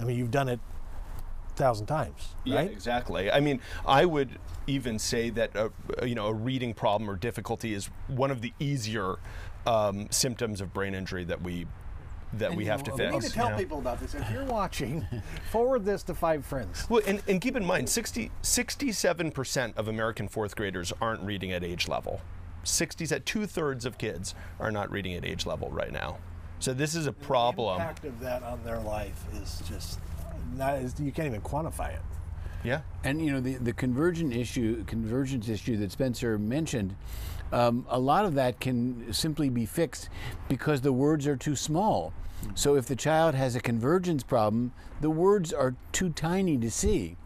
I 0.00 0.04
mean, 0.04 0.16
you've 0.16 0.30
done 0.30 0.48
it 0.48 0.60
thousand 1.56 1.86
times, 1.86 2.34
Yeah, 2.44 2.56
right? 2.56 2.70
exactly. 2.70 3.30
I 3.30 3.40
mean, 3.40 3.60
I 3.86 4.04
would 4.04 4.38
even 4.66 4.98
say 4.98 5.30
that 5.30 5.54
a, 5.56 5.70
you 6.06 6.14
know 6.14 6.26
a 6.26 6.32
reading 6.32 6.74
problem 6.74 7.08
or 7.10 7.16
difficulty 7.16 7.74
is 7.74 7.86
one 8.08 8.30
of 8.30 8.40
the 8.40 8.52
easier 8.58 9.16
um, 9.66 10.08
symptoms 10.10 10.60
of 10.60 10.72
brain 10.72 10.94
injury 10.94 11.24
that 11.24 11.42
we 11.42 11.66
that 12.34 12.54
we 12.54 12.64
have 12.64 12.82
to 12.84 12.90
fix. 12.92 13.12
We 13.12 13.20
fix. 13.20 13.24
need 13.24 13.28
to 13.30 13.34
tell 13.34 13.50
know? 13.50 13.56
people 13.56 13.78
about 13.78 14.00
this. 14.00 14.14
If 14.14 14.30
you're 14.30 14.44
watching, 14.44 15.06
forward 15.50 15.84
this 15.84 16.02
to 16.04 16.14
five 16.14 16.46
friends. 16.46 16.88
Well, 16.88 17.02
and, 17.06 17.22
and 17.28 17.40
keep 17.40 17.56
in 17.56 17.64
mind, 17.64 17.90
60, 17.90 18.30
67% 18.42 19.76
of 19.76 19.88
American 19.88 20.28
fourth 20.28 20.56
graders 20.56 20.92
aren't 21.00 21.22
reading 21.22 21.52
at 21.52 21.62
age 21.62 21.88
level. 21.88 22.22
60, 22.64 23.06
two 23.20 23.46
thirds 23.46 23.84
of 23.84 23.98
kids 23.98 24.34
are 24.60 24.70
not 24.70 24.90
reading 24.90 25.14
at 25.14 25.24
age 25.26 25.46
level 25.46 25.68
right 25.70 25.92
now. 25.92 26.18
So 26.58 26.72
this 26.72 26.94
is 26.94 27.06
a 27.06 27.12
problem. 27.12 27.78
The 27.78 27.82
impact 27.82 28.04
of 28.04 28.20
that 28.20 28.42
on 28.44 28.62
their 28.62 28.78
life 28.78 29.24
is 29.34 29.62
just 29.68 29.98
not. 30.56 30.78
Is, 30.78 30.94
you 31.00 31.12
can't 31.12 31.26
even 31.26 31.40
quantify 31.40 31.94
it. 31.94 32.00
Yeah. 32.64 32.82
And 33.04 33.24
you 33.24 33.32
know 33.32 33.40
the 33.40 33.54
the 33.54 33.72
convergent 33.72 34.34
issue, 34.34 34.84
convergence 34.84 35.48
issue 35.48 35.76
that 35.78 35.92
Spencer 35.92 36.38
mentioned, 36.38 36.94
um, 37.52 37.86
a 37.88 37.98
lot 37.98 38.24
of 38.24 38.34
that 38.34 38.60
can 38.60 39.12
simply 39.12 39.48
be 39.48 39.66
fixed 39.66 40.08
because 40.48 40.80
the 40.80 40.92
words 40.92 41.26
are 41.26 41.36
too 41.36 41.56
small. 41.56 42.12
So 42.54 42.76
if 42.76 42.86
the 42.86 42.96
child 42.96 43.34
has 43.34 43.54
a 43.54 43.60
convergence 43.60 44.22
problem, 44.22 44.72
the 45.00 45.10
words 45.10 45.52
are 45.52 45.74
too 45.92 46.10
tiny 46.10 46.58
to 46.58 46.70
see. 46.70 47.16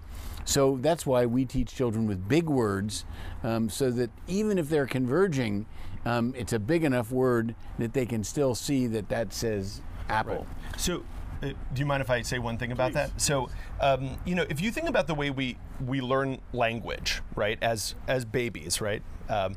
So 0.45 0.79
that's 0.81 1.05
why 1.05 1.27
we 1.27 1.45
teach 1.45 1.75
children 1.75 2.07
with 2.07 2.29
big 2.29 2.49
words, 2.49 3.05
um, 3.43 3.69
so 3.69 3.91
that 3.91 4.11
even 4.29 4.59
if 4.59 4.69
they're 4.69 4.87
converging, 4.87 5.67
um, 6.05 6.35
it's 6.37 6.53
a 6.53 6.59
big 6.59 6.85
enough 6.85 7.11
word 7.11 7.55
that 7.79 7.95
they 7.95 8.07
can 8.07 8.23
still 8.23 8.55
see 8.55 8.87
that 8.87 9.09
that 9.09 9.33
says 9.33 9.83
apple. 10.09 10.47
Right. 10.71 10.81
So 10.81 11.03
do 11.41 11.55
you 11.77 11.87
mind 11.87 12.01
if 12.01 12.11
I 12.11 12.23
say 12.23 12.39
one 12.39 12.59
thing 12.59 12.73
about 12.73 12.93
that? 12.93 13.21
So, 13.21 13.49
um, 13.81 14.19
you 14.25 14.35
know, 14.35 14.47
if 14.49 14.61
you 14.61 14.71
think 14.71 14.89
about 14.89 15.07
the 15.07 15.15
way 15.15 15.31
we 15.31 15.59
we 15.85 16.01
learn 16.01 16.41
language, 16.53 17.23
right, 17.35 17.59
as 17.63 17.95
as 18.09 18.25
babies, 18.25 18.81
right, 18.81 19.03
um, 19.29 19.57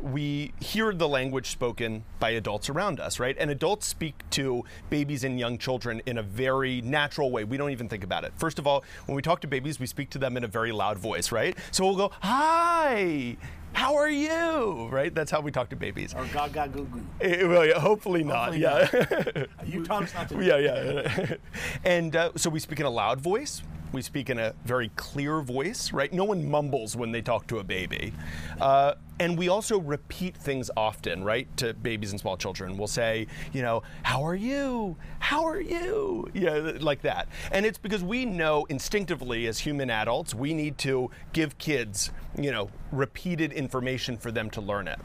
we 0.00 0.52
hear 0.60 0.92
the 0.92 1.08
language 1.08 1.50
spoken 1.50 2.04
by 2.18 2.30
adults 2.30 2.68
around 2.68 2.98
us, 2.98 3.20
right, 3.20 3.36
and 3.38 3.50
adults 3.50 3.86
speak 3.86 4.28
to 4.30 4.64
babies 4.90 5.22
and 5.22 5.38
young 5.38 5.58
children 5.58 6.02
in 6.06 6.18
a 6.18 6.22
very 6.22 6.80
natural 6.80 7.30
way. 7.30 7.44
We 7.44 7.56
don't 7.56 7.70
even 7.70 7.88
think 7.88 8.02
about 8.02 8.24
it. 8.24 8.32
First 8.36 8.58
of 8.58 8.66
all, 8.66 8.84
when 9.06 9.14
we 9.14 9.22
talk 9.22 9.40
to 9.42 9.46
babies, 9.46 9.78
we 9.78 9.86
speak 9.86 10.10
to 10.10 10.18
them 10.18 10.36
in 10.36 10.44
a 10.44 10.48
very 10.48 10.72
loud 10.72 10.98
voice, 10.98 11.30
right? 11.30 11.56
So 11.70 11.84
we'll 11.84 11.96
go, 11.96 12.12
"Hi." 12.20 13.36
How 13.72 13.96
are 13.96 14.08
you? 14.08 14.88
Right? 14.90 15.14
That's 15.14 15.30
how 15.30 15.40
we 15.40 15.50
talk 15.50 15.70
to 15.70 15.76
babies. 15.76 16.14
Or 16.14 16.24
gaga 16.26 16.68
goo 16.68 16.84
goo. 16.84 17.00
Eh, 17.20 17.44
well, 17.46 17.64
yeah, 17.64 17.78
hopefully 17.80 18.22
not. 18.22 18.54
Hopefully 18.54 18.60
yeah. 18.60 19.44
You 19.66 19.84
taught 19.84 20.04
us 20.04 20.14
not 20.14 20.28
to. 20.28 20.42
yeah, 20.44 20.58
yeah. 20.58 21.34
and 21.84 22.14
uh, 22.14 22.30
so 22.36 22.50
we 22.50 22.60
speak 22.60 22.80
in 22.80 22.86
a 22.86 22.90
loud 22.90 23.20
voice. 23.20 23.62
We 23.92 24.00
speak 24.00 24.30
in 24.30 24.38
a 24.38 24.54
very 24.64 24.90
clear 24.96 25.42
voice, 25.42 25.92
right? 25.92 26.12
No 26.12 26.24
one 26.24 26.50
mumbles 26.50 26.96
when 26.96 27.12
they 27.12 27.20
talk 27.20 27.46
to 27.48 27.58
a 27.58 27.64
baby. 27.64 28.14
Uh, 28.60 28.94
and 29.20 29.38
we 29.38 29.48
also 29.48 29.78
repeat 29.78 30.36
things 30.36 30.70
often, 30.76 31.22
right, 31.22 31.46
to 31.58 31.74
babies 31.74 32.10
and 32.10 32.18
small 32.18 32.36
children. 32.36 32.76
We'll 32.76 32.88
say, 32.88 33.26
you 33.52 33.62
know, 33.62 33.82
how 34.02 34.26
are 34.26 34.34
you? 34.34 34.96
How 35.18 35.44
are 35.44 35.60
you? 35.60 36.28
Yeah, 36.32 36.72
like 36.80 37.02
that. 37.02 37.28
And 37.52 37.66
it's 37.66 37.78
because 37.78 38.02
we 38.02 38.24
know 38.24 38.64
instinctively 38.70 39.46
as 39.46 39.58
human 39.58 39.90
adults, 39.90 40.34
we 40.34 40.54
need 40.54 40.78
to 40.78 41.10
give 41.32 41.58
kids, 41.58 42.10
you 42.36 42.50
know, 42.50 42.70
repeated 42.90 43.52
information 43.52 44.16
for 44.16 44.32
them 44.32 44.50
to 44.50 44.60
learn 44.60 44.88
it. 44.88 44.98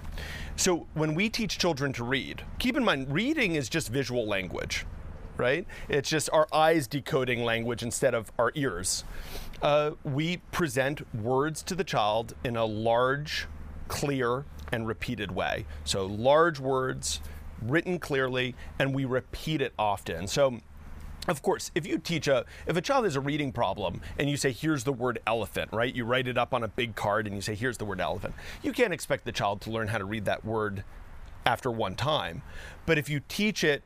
So 0.55 0.87
when 0.93 1.13
we 1.13 1.29
teach 1.29 1.59
children 1.59 1.91
to 1.93 2.03
read, 2.03 2.41
keep 2.57 2.77
in 2.77 2.83
mind, 2.83 3.11
reading 3.13 3.55
is 3.55 3.69
just 3.69 3.89
visual 3.89 4.25
language 4.25 4.85
right? 5.37 5.65
It's 5.89 6.09
just 6.09 6.29
our 6.31 6.47
eyes 6.51 6.87
decoding 6.87 7.43
language 7.43 7.83
instead 7.83 8.13
of 8.13 8.31
our 8.37 8.51
ears. 8.55 9.03
Uh, 9.61 9.91
we 10.03 10.37
present 10.51 11.13
words 11.15 11.63
to 11.63 11.75
the 11.75 11.83
child 11.83 12.35
in 12.43 12.55
a 12.55 12.65
large, 12.65 13.47
clear, 13.87 14.45
and 14.71 14.87
repeated 14.87 15.31
way. 15.31 15.65
So 15.83 16.05
large 16.05 16.59
words, 16.59 17.21
written 17.61 17.99
clearly, 17.99 18.55
and 18.77 18.93
we 18.93 19.05
repeat 19.05 19.61
it 19.61 19.73
often. 19.79 20.27
So 20.27 20.59
of 21.27 21.41
course, 21.41 21.71
if 21.75 21.85
you 21.85 21.97
teach 21.97 22.27
a, 22.27 22.45
if 22.67 22.77
a 22.77 22.81
child 22.81 23.03
has 23.03 23.17
a 23.17 23.19
reading 23.19 23.51
problem 23.51 24.01
and 24.17 24.29
you 24.29 24.37
say, 24.37 24.51
here's 24.51 24.85
the 24.85 24.93
word 24.93 25.19
elephant, 25.27 25.73
right? 25.73 25.93
You 25.93 26.05
write 26.05 26.27
it 26.27 26.37
up 26.37 26.53
on 26.53 26.63
a 26.63 26.69
big 26.69 26.95
card 26.95 27.27
and 27.27 27.35
you 27.35 27.41
say, 27.41 27.53
here's 27.53 27.77
the 27.77 27.85
word 27.85 27.99
elephant. 27.99 28.33
You 28.63 28.71
can't 28.71 28.93
expect 28.93 29.25
the 29.25 29.33
child 29.33 29.59
to 29.61 29.71
learn 29.71 29.89
how 29.89 29.97
to 29.97 30.05
read 30.05 30.23
that 30.25 30.45
word 30.45 30.85
after 31.45 31.69
one 31.69 31.95
time. 31.95 32.43
But 32.85 32.97
if 32.97 33.09
you 33.09 33.21
teach 33.27 33.63
it 33.63 33.83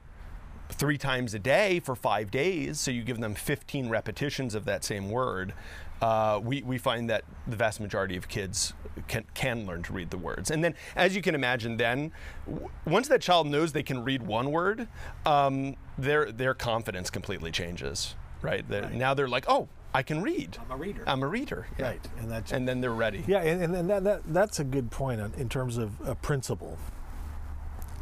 three 0.71 0.97
times 0.97 1.33
a 1.33 1.39
day 1.39 1.79
for 1.79 1.95
five 1.95 2.31
days, 2.31 2.79
so 2.79 2.91
you 2.91 3.03
give 3.03 3.19
them 3.19 3.35
15 3.35 3.89
repetitions 3.89 4.55
of 4.55 4.65
that 4.65 4.83
same 4.83 5.09
word, 5.09 5.53
uh, 6.01 6.39
we, 6.43 6.63
we 6.63 6.77
find 6.77 7.09
that 7.09 7.23
the 7.47 7.55
vast 7.55 7.79
majority 7.79 8.17
of 8.17 8.27
kids 8.27 8.73
can, 9.07 9.23
can 9.35 9.65
learn 9.67 9.83
to 9.83 9.93
read 9.93 10.09
the 10.09 10.17
words. 10.17 10.49
And 10.49 10.63
then, 10.63 10.73
as 10.95 11.15
you 11.15 11.21
can 11.21 11.35
imagine, 11.35 11.77
then 11.77 12.11
w- 12.49 12.69
once 12.85 13.07
that 13.09 13.21
child 13.21 13.47
knows 13.47 13.71
they 13.73 13.83
can 13.83 14.03
read 14.03 14.23
one 14.23 14.51
word, 14.51 14.87
um, 15.25 15.75
their, 15.97 16.31
their 16.31 16.53
confidence 16.55 17.09
completely 17.11 17.51
changes, 17.51 18.15
right? 18.41 18.67
They're- 18.67 18.81
Right. 18.83 18.93
Now 18.95 19.13
they're 19.13 19.27
like, 19.27 19.45
oh, 19.47 19.67
I 19.93 20.01
can 20.03 20.21
read. 20.23 20.57
I'm 20.63 20.71
a 20.71 20.75
reader. 20.77 21.03
I'm 21.05 21.21
a 21.21 21.27
reader. 21.27 21.67
yeah. 21.77 21.89
Right, 21.89 22.07
and 22.17 22.31
that's 22.31 22.51
And 22.53 22.65
then 22.67 22.79
they're 22.81 22.93
ready. 22.93 23.23
Yeah, 23.27 23.41
and, 23.41 23.61
and, 23.61 23.75
and 23.75 23.89
that, 23.89 24.03
that, 24.05 24.21
that's 24.33 24.59
a 24.59 24.63
good 24.63 24.89
point 24.89 25.19
in 25.37 25.49
terms 25.49 25.77
of 25.77 25.99
a 26.07 26.15
principle, 26.15 26.77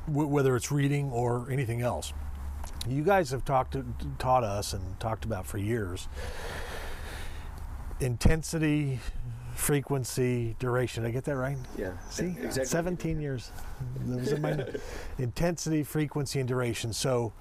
w- 0.08 0.28
whether 0.28 0.56
it's 0.56 0.72
reading 0.72 1.12
or 1.12 1.50
anything 1.52 1.82
else. 1.82 2.14
You 2.88 3.04
guys 3.04 3.32
have 3.32 3.44
talked 3.44 3.74
to, 3.74 3.86
taught 4.18 4.44
us 4.44 4.74
and 4.74 5.00
talked 5.00 5.26
about 5.26 5.46
for 5.46 5.58
years 5.58 6.08
intensity, 8.00 9.00
frequency, 9.56 10.56
duration. 10.60 11.04
Did 11.04 11.10
I 11.10 11.12
get 11.12 11.26
that 11.26 11.36
right? 11.36 11.58
Yeah. 11.78 11.92
See, 12.10 12.36
17 12.50 13.20
years. 13.20 13.52
That 14.06 14.20
was 14.20 14.32
in 14.32 14.42
my 14.42 14.66
intensity, 15.18 15.84
frequency, 15.84 16.40
and 16.40 16.48
duration. 16.48 16.94
So, 16.94 17.34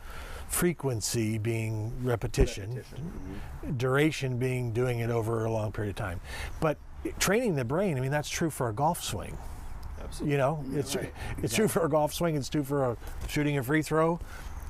frequency 0.48 1.38
being 1.38 1.92
repetition, 2.03 2.83
mm-hmm. 2.83 3.77
duration 3.77 4.38
being 4.38 4.72
doing 4.72 5.01
it 5.01 5.11
over 5.11 5.44
a 5.44 5.51
long 5.51 5.72
period 5.72 5.90
of 5.90 5.96
time. 5.96 6.20
But 6.61 6.79
training 7.18 7.55
the 7.55 7.64
brain, 7.64 7.96
I 7.96 8.01
mean, 8.01 8.11
that's 8.11 8.31
true 8.31 8.51
for 8.51 8.68
a 8.68 8.72
golf 8.72 9.03
swing. 9.03 9.37
Absolutely. 10.03 10.33
You 10.33 10.38
know, 10.38 10.64
it's 10.72 10.96
it's 11.42 11.55
true 11.55 11.68
for 11.68 11.85
a 11.85 11.88
golf 11.88 12.14
swing. 12.14 12.37
It's 12.37 12.48
true 12.48 12.64
for 12.64 12.92
a, 12.92 12.96
shooting 13.29 13.59
a 13.59 13.62
free 13.62 13.83
throw, 13.83 14.20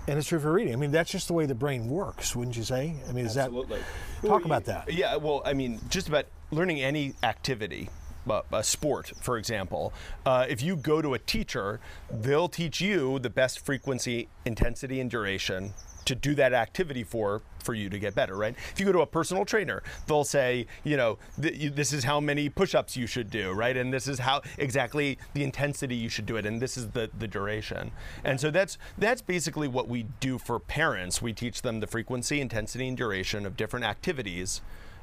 and 0.08 0.18
it's 0.18 0.28
true 0.28 0.40
for 0.40 0.50
reading. 0.52 0.72
I 0.72 0.76
mean, 0.76 0.90
that's 0.90 1.10
just 1.10 1.28
the 1.28 1.34
way 1.34 1.46
the 1.46 1.54
brain 1.54 1.88
works, 1.88 2.34
wouldn't 2.34 2.56
you 2.56 2.64
say? 2.64 2.94
I 3.08 3.12
mean, 3.12 3.26
is 3.26 3.36
Absolutely. 3.36 3.80
that 4.22 4.28
talk 4.28 4.44
about 4.44 4.64
that? 4.64 4.92
Yeah, 4.92 5.16
well, 5.16 5.42
I 5.44 5.52
mean, 5.52 5.78
just 5.90 6.08
about 6.08 6.24
learning 6.50 6.80
any 6.80 7.14
activity. 7.22 7.90
uh, 8.28 8.40
A 8.52 8.64
sport, 8.64 9.12
for 9.20 9.36
example, 9.36 9.92
uh, 10.24 10.46
if 10.48 10.62
you 10.62 10.76
go 10.76 11.02
to 11.02 11.12
a 11.14 11.18
teacher, 11.18 11.78
they'll 12.10 12.48
teach 12.48 12.80
you 12.80 13.18
the 13.18 13.30
best 13.30 13.60
frequency, 13.60 14.28
intensity, 14.44 15.00
and 15.00 15.10
duration 15.10 15.74
to 16.08 16.14
do 16.14 16.34
that 16.34 16.52
activity 16.52 17.04
for 17.04 17.42
for 17.62 17.74
you 17.74 17.88
to 17.90 17.98
get 17.98 18.14
better, 18.14 18.36
right? 18.36 18.54
If 18.72 18.80
you 18.80 18.86
go 18.86 18.92
to 18.92 19.00
a 19.00 19.06
personal 19.06 19.44
trainer, 19.44 19.82
they'll 20.06 20.24
say, 20.24 20.66
you 20.84 20.96
know, 20.96 21.18
th- 21.40 21.54
you, 21.54 21.70
this 21.70 21.92
is 21.92 22.04
how 22.04 22.18
many 22.18 22.48
push-ups 22.48 22.96
you 22.96 23.06
should 23.06 23.30
do, 23.30 23.52
right? 23.52 23.76
And 23.76 23.92
this 23.92 24.08
is 24.08 24.20
how 24.20 24.40
exactly 24.56 25.18
the 25.34 25.44
intensity 25.44 25.94
you 25.94 26.08
should 26.08 26.24
do 26.24 26.36
it, 26.36 26.46
and 26.46 26.60
this 26.60 26.76
is 26.76 26.88
the 26.90 27.10
the 27.18 27.28
duration. 27.28 27.92
And 28.24 28.40
so 28.40 28.50
that's 28.50 28.78
that's 28.96 29.22
basically 29.22 29.68
what 29.68 29.88
we 29.88 30.06
do 30.20 30.38
for 30.38 30.58
parents. 30.58 31.22
We 31.22 31.32
teach 31.32 31.62
them 31.62 31.80
the 31.80 31.86
frequency, 31.86 32.40
intensity, 32.40 32.88
and 32.88 32.96
duration 32.96 33.46
of 33.46 33.56
different 33.56 33.84
activities 33.84 34.60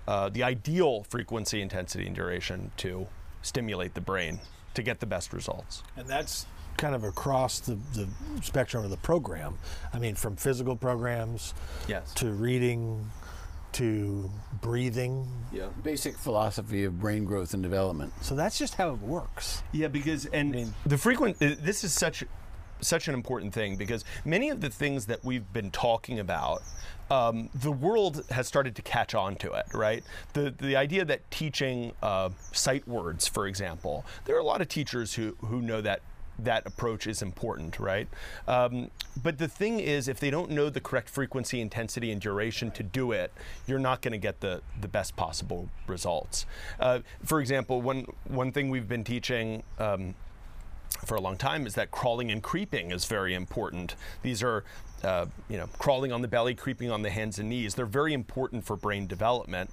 uh, 0.07 0.29
the 0.29 0.43
ideal 0.43 1.03
frequency, 1.03 1.61
intensity, 1.61 2.05
and 2.05 2.15
duration 2.15 2.71
to 2.77 3.07
stimulate 3.41 3.93
the 3.93 4.01
brain 4.01 4.39
to 4.73 4.83
get 4.83 4.99
the 4.99 5.05
best 5.05 5.33
results. 5.33 5.83
And 5.95 6.07
that's 6.07 6.45
kind 6.77 6.95
of 6.95 7.03
across 7.03 7.59
the, 7.59 7.75
the 7.93 8.07
spectrum 8.41 8.83
of 8.83 8.89
the 8.89 8.97
program. 8.97 9.57
I 9.93 9.99
mean, 9.99 10.15
from 10.15 10.35
physical 10.35 10.75
programs 10.75 11.53
Yes. 11.87 12.13
to 12.15 12.31
reading 12.31 13.09
to 13.73 14.31
breathing. 14.61 15.27
Yeah. 15.51 15.67
Basic 15.83 16.17
philosophy 16.17 16.85
of 16.85 16.97
brain 16.99 17.25
growth 17.25 17.53
and 17.53 17.61
development. 17.61 18.13
So 18.21 18.33
that's 18.33 18.57
just 18.57 18.75
how 18.75 18.91
it 18.91 18.99
works. 19.01 19.63
Yeah, 19.73 19.89
because 19.89 20.25
and 20.27 20.73
the 20.85 20.97
frequent 20.97 21.35
uh, 21.41 21.55
this 21.59 21.83
is 21.83 21.91
such 21.91 22.23
such 22.79 23.07
an 23.07 23.13
important 23.13 23.53
thing 23.53 23.75
because 23.75 24.05
many 24.23 24.49
of 24.49 24.61
the 24.61 24.69
things 24.69 25.07
that 25.07 25.23
we've 25.25 25.51
been 25.53 25.71
talking 25.71 26.19
about 26.19 26.61
um, 27.09 27.49
the 27.53 27.71
world 27.71 28.25
has 28.31 28.47
started 28.47 28.75
to 28.75 28.81
catch 28.81 29.13
on 29.13 29.35
to 29.37 29.51
it, 29.53 29.65
right? 29.73 30.03
The 30.33 30.51
the 30.57 30.77
idea 30.77 31.03
that 31.05 31.29
teaching 31.29 31.91
uh, 32.01 32.29
sight 32.53 32.87
words, 32.87 33.27
for 33.27 33.45
example, 33.45 34.05
there 34.23 34.35
are 34.37 34.39
a 34.39 34.43
lot 34.45 34.61
of 34.61 34.69
teachers 34.69 35.13
who 35.15 35.35
who 35.41 35.61
know 35.61 35.81
that 35.81 35.99
that 36.39 36.65
approach 36.65 37.07
is 37.07 37.21
important, 37.21 37.79
right? 37.79 38.07
Um, 38.47 38.91
but 39.21 39.37
the 39.37 39.47
thing 39.47 39.79
is, 39.79 40.07
if 40.07 40.19
they 40.19 40.29
don't 40.29 40.51
know 40.51 40.69
the 40.69 40.81
correct 40.81 41.09
frequency, 41.09 41.61
intensity, 41.61 42.11
and 42.11 42.21
duration 42.21 42.71
to 42.71 42.83
do 42.83 43.11
it, 43.11 43.31
you're 43.67 43.79
not 43.79 44.01
going 44.01 44.11
to 44.11 44.17
get 44.17 44.41
the, 44.41 44.61
the 44.79 44.87
best 44.87 45.15
possible 45.15 45.69
results. 45.87 46.45
Uh, 46.79 46.99
for 47.23 47.39
example, 47.39 47.81
one 47.81 48.05
one 48.25 48.51
thing 48.51 48.69
we've 48.69 48.87
been 48.87 49.03
teaching. 49.03 49.63
Um, 49.79 50.15
for 51.03 51.15
a 51.15 51.21
long 51.21 51.37
time 51.37 51.67
is 51.67 51.75
that 51.75 51.91
crawling 51.91 52.31
and 52.31 52.41
creeping 52.41 52.91
is 52.91 53.05
very 53.05 53.33
important. 53.33 53.95
These 54.21 54.41
are, 54.41 54.63
uh, 55.03 55.25
you 55.49 55.57
know, 55.57 55.67
crawling 55.77 56.11
on 56.11 56.21
the 56.21 56.27
belly, 56.27 56.55
creeping 56.55 56.89
on 56.89 57.01
the 57.01 57.09
hands 57.09 57.37
and 57.37 57.49
knees. 57.49 57.75
They're 57.75 57.85
very 57.85 58.13
important 58.13 58.65
for 58.65 58.77
brain 58.77 59.05
development. 59.05 59.71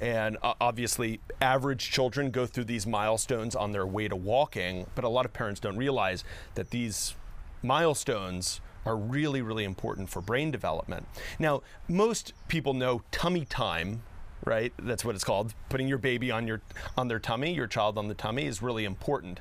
And 0.00 0.36
uh, 0.42 0.54
obviously, 0.60 1.20
average 1.40 1.90
children 1.90 2.30
go 2.30 2.46
through 2.46 2.64
these 2.64 2.86
milestones 2.86 3.54
on 3.54 3.72
their 3.72 3.86
way 3.86 4.08
to 4.08 4.16
walking, 4.16 4.86
but 4.94 5.04
a 5.04 5.08
lot 5.08 5.24
of 5.24 5.32
parents 5.32 5.60
don't 5.60 5.76
realize 5.76 6.24
that 6.54 6.70
these 6.70 7.14
milestones 7.62 8.60
are 8.84 8.96
really, 8.96 9.42
really 9.42 9.64
important 9.64 10.08
for 10.08 10.20
brain 10.20 10.50
development. 10.50 11.06
Now, 11.38 11.62
most 11.88 12.34
people 12.48 12.74
know 12.74 13.02
tummy 13.10 13.44
time 13.44 14.02
right? 14.44 14.72
That's 14.78 15.04
what 15.04 15.14
it's 15.14 15.24
called. 15.24 15.54
Putting 15.68 15.88
your 15.88 15.98
baby 15.98 16.30
on 16.30 16.46
your 16.46 16.60
on 16.96 17.08
their 17.08 17.18
tummy 17.18 17.52
your 17.52 17.66
child 17.66 17.98
on 17.98 18.08
the 18.08 18.14
tummy 18.14 18.44
is 18.44 18.62
really 18.62 18.84
important. 18.84 19.40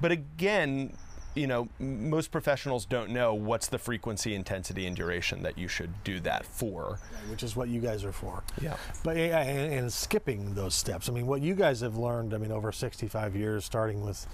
But 0.00 0.12
again 0.12 0.96
you 1.34 1.46
know 1.46 1.68
most 1.78 2.30
professionals 2.30 2.84
don't 2.84 3.10
know 3.10 3.34
what's 3.34 3.66
the 3.66 3.78
frequency 3.78 4.34
intensity 4.34 4.86
and 4.86 4.96
duration 4.96 5.42
that 5.42 5.58
you 5.58 5.68
should 5.68 6.04
do 6.04 6.20
that 6.20 6.46
for 6.46 6.98
which 7.30 7.42
is 7.42 7.56
what 7.56 7.68
you 7.68 7.80
guys 7.80 8.04
are 8.04 8.12
for. 8.12 8.42
Yeah. 8.60 8.76
But 9.02 9.16
yeah, 9.16 9.42
and, 9.42 9.72
and 9.72 9.92
skipping 9.92 10.54
those 10.54 10.74
steps. 10.74 11.08
I 11.08 11.12
mean, 11.12 11.26
what 11.26 11.42
you 11.42 11.54
guys 11.54 11.80
have 11.80 11.96
learned. 11.96 12.34
I 12.34 12.38
mean, 12.38 12.52
over 12.52 12.72
65 12.72 13.36
years, 13.36 13.64
starting 13.64 14.04
with 14.04 14.26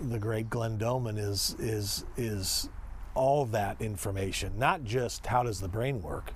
the 0.00 0.18
great 0.18 0.48
Glenn 0.50 0.78
Doman, 0.78 1.18
is 1.18 1.56
is 1.58 2.04
is 2.16 2.68
all 3.14 3.44
that 3.46 3.80
information. 3.80 4.58
Not 4.58 4.84
just 4.84 5.26
how 5.26 5.42
does 5.42 5.60
the 5.60 5.68
brain 5.68 6.02
work, 6.02 6.32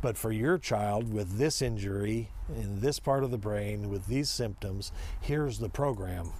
but 0.00 0.16
for 0.16 0.32
your 0.32 0.58
child 0.58 1.12
with 1.12 1.38
this 1.38 1.60
injury 1.60 2.30
in 2.56 2.80
this 2.80 2.98
part 2.98 3.24
of 3.24 3.30
the 3.30 3.38
brain 3.38 3.90
with 3.90 4.06
these 4.06 4.30
symptoms, 4.30 4.92
here's 5.20 5.58
the 5.58 5.68
program. 5.68 6.32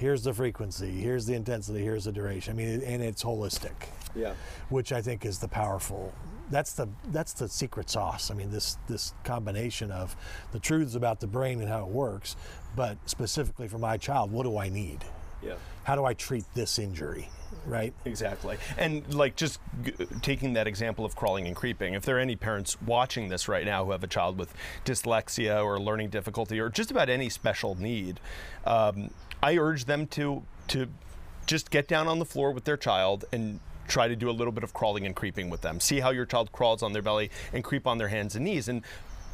Here's 0.00 0.24
the 0.24 0.32
frequency. 0.32 0.90
Here's 0.92 1.26
the 1.26 1.34
intensity. 1.34 1.82
Here's 1.82 2.04
the 2.04 2.12
duration. 2.12 2.54
I 2.54 2.56
mean, 2.56 2.80
and 2.82 3.02
it's 3.02 3.22
holistic. 3.22 3.72
Yeah. 4.16 4.32
which 4.70 4.92
I 4.92 5.02
think 5.02 5.24
is 5.26 5.38
the 5.38 5.46
powerful. 5.46 6.12
That's 6.50 6.72
the 6.72 6.88
that's 7.12 7.32
the 7.34 7.48
secret 7.48 7.90
sauce. 7.90 8.30
I 8.30 8.34
mean, 8.34 8.50
this 8.50 8.78
this 8.88 9.12
combination 9.24 9.92
of 9.92 10.16
the 10.52 10.58
truths 10.58 10.94
about 10.94 11.20
the 11.20 11.26
brain 11.26 11.60
and 11.60 11.68
how 11.68 11.82
it 11.84 11.88
works, 11.92 12.34
but 12.74 12.96
specifically 13.04 13.68
for 13.68 13.78
my 13.78 13.98
child, 13.98 14.32
what 14.32 14.44
do 14.44 14.56
I 14.56 14.70
need? 14.70 15.04
Yeah. 15.42 15.54
How 15.84 15.94
do 15.96 16.04
I 16.04 16.14
treat 16.14 16.44
this 16.54 16.78
injury? 16.78 17.28
Right? 17.66 17.92
Exactly. 18.04 18.56
And 18.78 19.12
like 19.14 19.36
just 19.36 19.60
g- 19.84 19.92
taking 20.22 20.54
that 20.54 20.66
example 20.66 21.04
of 21.04 21.14
crawling 21.14 21.46
and 21.46 21.54
creeping, 21.54 21.94
if 21.94 22.04
there 22.04 22.16
are 22.16 22.20
any 22.20 22.36
parents 22.36 22.80
watching 22.82 23.28
this 23.28 23.48
right 23.48 23.64
now 23.64 23.84
who 23.84 23.92
have 23.92 24.02
a 24.02 24.08
child 24.08 24.38
with 24.38 24.52
dyslexia 24.84 25.62
or 25.64 25.78
learning 25.78 26.10
difficulty 26.10 26.58
or 26.58 26.68
just 26.68 26.90
about 26.90 27.08
any 27.08 27.28
special 27.28 27.74
need, 27.74 28.20
um, 28.64 29.10
I 29.42 29.56
urge 29.58 29.84
them 29.84 30.06
to 30.08 30.42
to 30.68 30.88
just 31.46 31.70
get 31.70 31.88
down 31.88 32.06
on 32.06 32.18
the 32.18 32.24
floor 32.24 32.52
with 32.52 32.64
their 32.64 32.76
child 32.76 33.24
and 33.32 33.60
try 33.88 34.06
to 34.06 34.14
do 34.14 34.30
a 34.30 34.32
little 34.32 34.52
bit 34.52 34.62
of 34.62 34.72
crawling 34.72 35.04
and 35.04 35.16
creeping 35.16 35.50
with 35.50 35.62
them. 35.62 35.80
See 35.80 36.00
how 36.00 36.10
your 36.10 36.24
child 36.24 36.52
crawls 36.52 36.82
on 36.82 36.92
their 36.92 37.02
belly 37.02 37.30
and 37.52 37.64
creep 37.64 37.86
on 37.86 37.98
their 37.98 38.08
hands 38.08 38.36
and 38.36 38.44
knees 38.44 38.68
and 38.68 38.82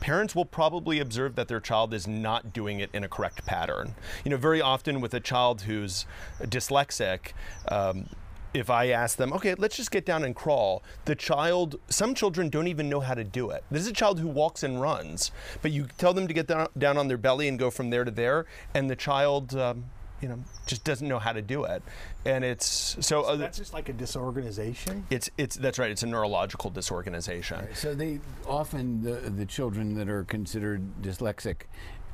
parents 0.00 0.34
will 0.34 0.44
probably 0.44 1.00
observe 1.00 1.34
that 1.36 1.48
their 1.48 1.60
child 1.60 1.94
is 1.94 2.06
not 2.06 2.52
doing 2.52 2.80
it 2.80 2.90
in 2.92 3.04
a 3.04 3.08
correct 3.08 3.44
pattern. 3.46 3.94
You 4.24 4.30
know, 4.30 4.36
very 4.36 4.60
often 4.60 5.00
with 5.00 5.14
a 5.14 5.20
child 5.20 5.62
who's 5.62 6.06
dyslexic, 6.40 7.32
um, 7.68 8.08
if 8.54 8.70
I 8.70 8.88
ask 8.88 9.18
them, 9.18 9.32
okay, 9.34 9.54
let's 9.54 9.76
just 9.76 9.90
get 9.90 10.06
down 10.06 10.24
and 10.24 10.34
crawl, 10.34 10.82
the 11.04 11.14
child, 11.14 11.78
some 11.88 12.14
children 12.14 12.48
don't 12.48 12.68
even 12.68 12.88
know 12.88 13.00
how 13.00 13.14
to 13.14 13.24
do 13.24 13.50
it. 13.50 13.64
This 13.70 13.82
is 13.82 13.88
a 13.88 13.92
child 13.92 14.18
who 14.18 14.28
walks 14.28 14.62
and 14.62 14.80
runs, 14.80 15.30
but 15.62 15.72
you 15.72 15.88
tell 15.98 16.14
them 16.14 16.26
to 16.26 16.34
get 16.34 16.46
down, 16.46 16.96
on 16.96 17.08
their 17.08 17.18
belly 17.18 17.48
and 17.48 17.58
go 17.58 17.70
from 17.70 17.90
there 17.90 18.04
to 18.04 18.10
there, 18.10 18.46
and 18.72 18.88
the 18.88 18.96
child, 18.96 19.54
um, 19.56 19.84
you 20.20 20.28
know, 20.28 20.38
just 20.66 20.84
doesn't 20.84 21.06
know 21.06 21.18
how 21.18 21.32
to 21.32 21.42
do 21.42 21.64
it. 21.64 21.82
And 22.24 22.44
it's 22.44 22.96
so. 23.00 23.22
Uh, 23.22 23.36
That's 23.36 23.58
just 23.58 23.74
like 23.74 23.88
a 23.88 23.92
disorganization. 23.92 25.06
it's 25.10 25.30
it's 25.36 25.56
that's 25.56 25.78
right. 25.78 25.90
It's 25.90 26.02
a 26.02 26.06
neurological 26.06 26.70
disorganization. 26.70 27.74
So 27.74 27.94
they 27.94 28.20
often 28.46 29.02
the 29.02 29.30
the 29.30 29.46
children 29.46 29.94
that 29.96 30.08
are 30.08 30.24
considered 30.24 30.82
dyslexic 31.02 31.62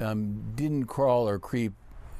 um, 0.00 0.52
didn't 0.54 0.86
crawl 0.86 1.28
or 1.28 1.38
creep 1.38 1.72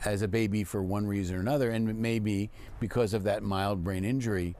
as 0.05 0.23
a 0.23 0.29
baby 0.29 0.65
for 0.65 0.83
one 0.83 1.07
reason 1.07 1.37
or 1.37 1.41
another, 1.41 1.71
and 1.71 1.97
maybe 1.99 2.51
because 2.81 3.15
of 3.15 3.23
that 3.25 3.43
mild 3.43 3.85
brain 3.85 4.05
injury, 4.05 4.57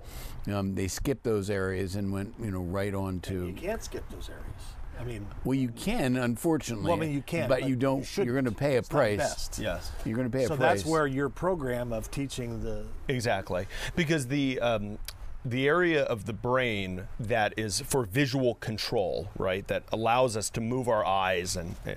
um, 0.53 0.75
they 0.75 0.87
skipped 0.87 1.25
those 1.25 1.51
areas 1.51 1.97
and 1.97 2.13
went 2.13 2.35
you 2.41 2.51
know 2.51 2.61
right 2.63 2.95
on 2.95 3.21
to. 3.21 3.47
You 3.47 3.53
can't 3.53 3.83
skip 3.83 4.09
those 4.11 4.29
areas. 4.29 4.75
I 5.03 5.05
mean, 5.05 5.27
Well, 5.45 5.59
you 5.59 5.69
can, 5.71 6.17
unfortunately. 6.17 6.85
Well, 6.89 6.97
I 6.97 7.01
mean, 7.01 7.13
you 7.13 7.23
can, 7.23 7.49
but, 7.49 7.61
but 7.61 7.69
you 7.69 7.75
don't. 7.77 7.99
you 7.99 8.05
shouldn't. 8.05 8.31
are 8.31 8.41
going 8.41 8.45
to 8.45 8.53
pay 8.53 8.77
a 8.77 8.79
It's 8.79 8.91
not 8.91 8.97
price. 8.99 9.19
best. 9.19 9.59
Yes. 9.59 9.91
You're 10.05 10.17
going 10.17 10.31
to 10.31 10.37
pay 10.37 10.47
so 10.47 10.55
a 10.55 10.57
price. 10.57 10.81
So 10.81 10.85
that's 10.85 10.87
where 10.87 11.07
your 11.07 11.29
program 11.29 11.93
of 11.93 12.11
teaching 12.11 12.63
the 12.63 12.87
Exactly, 13.09 13.67
because 13.97 14.29
the 14.29 14.61
um, 14.61 14.99
the 15.45 15.67
area 15.67 16.05
of 16.05 16.27
the 16.27 16.33
brain 16.33 17.09
that 17.19 17.53
is 17.57 17.81
for 17.81 18.05
visual 18.05 18.55
control, 18.57 19.29
right, 19.37 19.67
that 19.67 19.83
allows 19.91 20.37
us 20.37 20.49
to 20.51 20.61
move 20.61 20.87
our 20.89 21.05
eyes, 21.05 21.57
and 21.57 21.75
uh, 21.85 21.95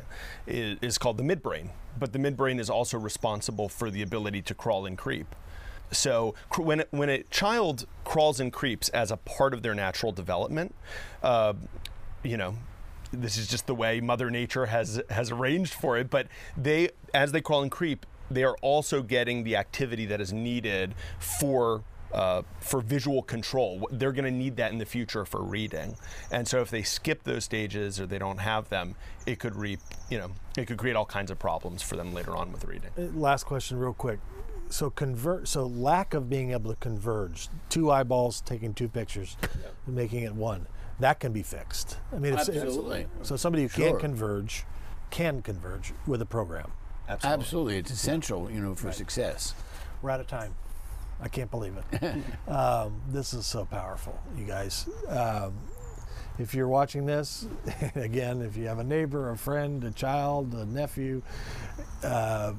is, 0.48 0.80
is 0.82 0.98
called 0.98 1.18
the 1.18 1.24
midbrain. 1.24 1.70
But 2.00 2.12
the 2.12 2.20
midbrain 2.20 2.60
is 2.60 2.70
also 2.72 2.98
responsible 2.98 3.70
for 3.70 3.92
the 3.92 4.02
ability 4.02 4.42
to 4.44 4.56
crawl 4.56 4.86
and 4.88 4.98
creep. 4.98 5.36
So 5.92 6.34
cr- 6.50 6.64
when 6.64 6.80
it, 6.82 6.88
when 6.90 7.10
a 7.10 7.22
child 7.30 7.86
crawls 8.04 8.40
and 8.40 8.52
creeps 8.52 8.90
as 8.90 9.12
a 9.12 9.18
part 9.18 9.54
of 9.54 9.62
their 9.62 9.76
natural 9.76 10.12
development, 10.12 10.74
uh, 11.22 11.54
you 12.24 12.38
know, 12.38 12.56
this 13.12 13.38
is 13.38 13.48
just 13.48 13.68
the 13.68 13.76
way 13.76 14.02
Mother 14.02 14.30
Nature 14.30 14.68
has 14.68 15.02
has 15.10 15.32
arranged 15.32 15.74
for 15.74 15.98
it. 15.98 16.10
But 16.10 16.28
they, 16.58 16.90
as 17.14 17.32
they 17.32 17.42
crawl 17.42 17.62
and 17.62 17.72
creep, 17.72 18.06
they 18.30 18.44
are 18.44 18.56
also 18.62 19.02
getting 19.02 19.44
the 19.44 19.56
activity 19.56 20.06
that 20.08 20.22
is 20.22 20.34
needed 20.34 20.96
for. 21.20 21.84
Uh, 22.14 22.44
for 22.62 22.80
visual 22.80 23.22
control, 23.22 23.90
they're 23.92 24.14
going 24.14 24.24
to 24.24 24.32
need 24.32 24.56
that 24.56 24.72
in 24.72 24.78
the 24.78 24.86
future 24.86 25.26
for 25.26 25.44
reading, 25.44 25.98
and 26.32 26.48
so 26.48 26.62
if 26.62 26.70
they 26.70 26.82
skip 26.82 27.24
those 27.24 27.44
stages 27.44 28.00
or 28.00 28.06
they 28.06 28.20
don't 28.20 28.38
have 28.38 28.70
them, 28.70 28.96
it 29.26 29.38
could 29.38 29.54
reap, 29.54 29.82
you 30.10 30.18
know, 30.18 30.32
it 30.58 30.66
could 30.66 30.78
create 30.78 30.96
all 30.96 31.06
kinds 31.06 31.30
of 31.30 31.38
problems 31.38 31.82
for 31.82 31.98
them 31.98 32.14
later 32.14 32.34
on 32.38 32.54
with 32.54 32.64
reading. 32.64 32.90
Uh, 32.98 33.02
last 33.20 33.44
question 33.44 33.78
real 33.78 33.92
quick 33.92 34.20
so 34.70 34.90
convert 34.90 35.48
so 35.48 35.66
lack 35.66 36.14
of 36.14 36.30
being 36.30 36.52
able 36.52 36.72
to 36.72 36.78
converge 36.78 37.50
two 37.70 37.92
eyeballs 37.92 38.42
taking 38.42 38.74
two 38.74 38.88
pictures 38.88 39.38
and 39.86 39.96
making 39.96 40.24
it 40.24 40.34
one 40.34 40.68
that 41.00 41.20
can 41.20 41.32
be 41.34 41.44
fixed. 41.44 41.98
I 42.14 42.20
mean 42.20 42.34
it's, 42.34 42.48
it's- 42.50 42.64
Absolutely. 42.64 43.08
so 43.22 43.36
somebody 43.36 43.64
who 43.64 43.70
Sure. 43.70 43.88
can't 43.90 44.00
converge 44.00 44.66
can 45.12 45.42
converge 45.42 45.94
with 46.08 46.22
a 46.22 46.26
program. 46.26 46.72
Absolutely, 47.08 47.78
it's 47.78 47.92
essential, 47.92 48.50
you 48.50 48.60
know, 48.60 48.74
for 48.76 48.92
success. 48.92 49.54
we're 50.02 50.10
out 50.10 50.20
of 50.20 50.28
time. 50.28 50.56
I 51.22 51.28
can't 51.30 51.50
believe 51.52 51.76
it. 51.78 52.16
Um, 52.52 53.02
this 53.10 53.34
is 53.34 53.46
so 53.46 53.66
powerful 53.66 54.20
you 54.38 54.46
guys. 54.46 54.88
Um, 55.08 55.54
if 56.38 56.54
you're 56.54 56.68
watching 56.68 57.06
this 57.06 57.48
again 57.96 58.42
if 58.42 58.58
you 58.58 58.66
have 58.68 58.80
a 58.80 58.84
neighbor 58.84 59.30
a 59.30 59.38
friend 59.38 59.84
a 59.86 59.92
child 59.92 60.54
a 60.54 60.66
nephew 60.66 61.22
uh, 62.04 62.52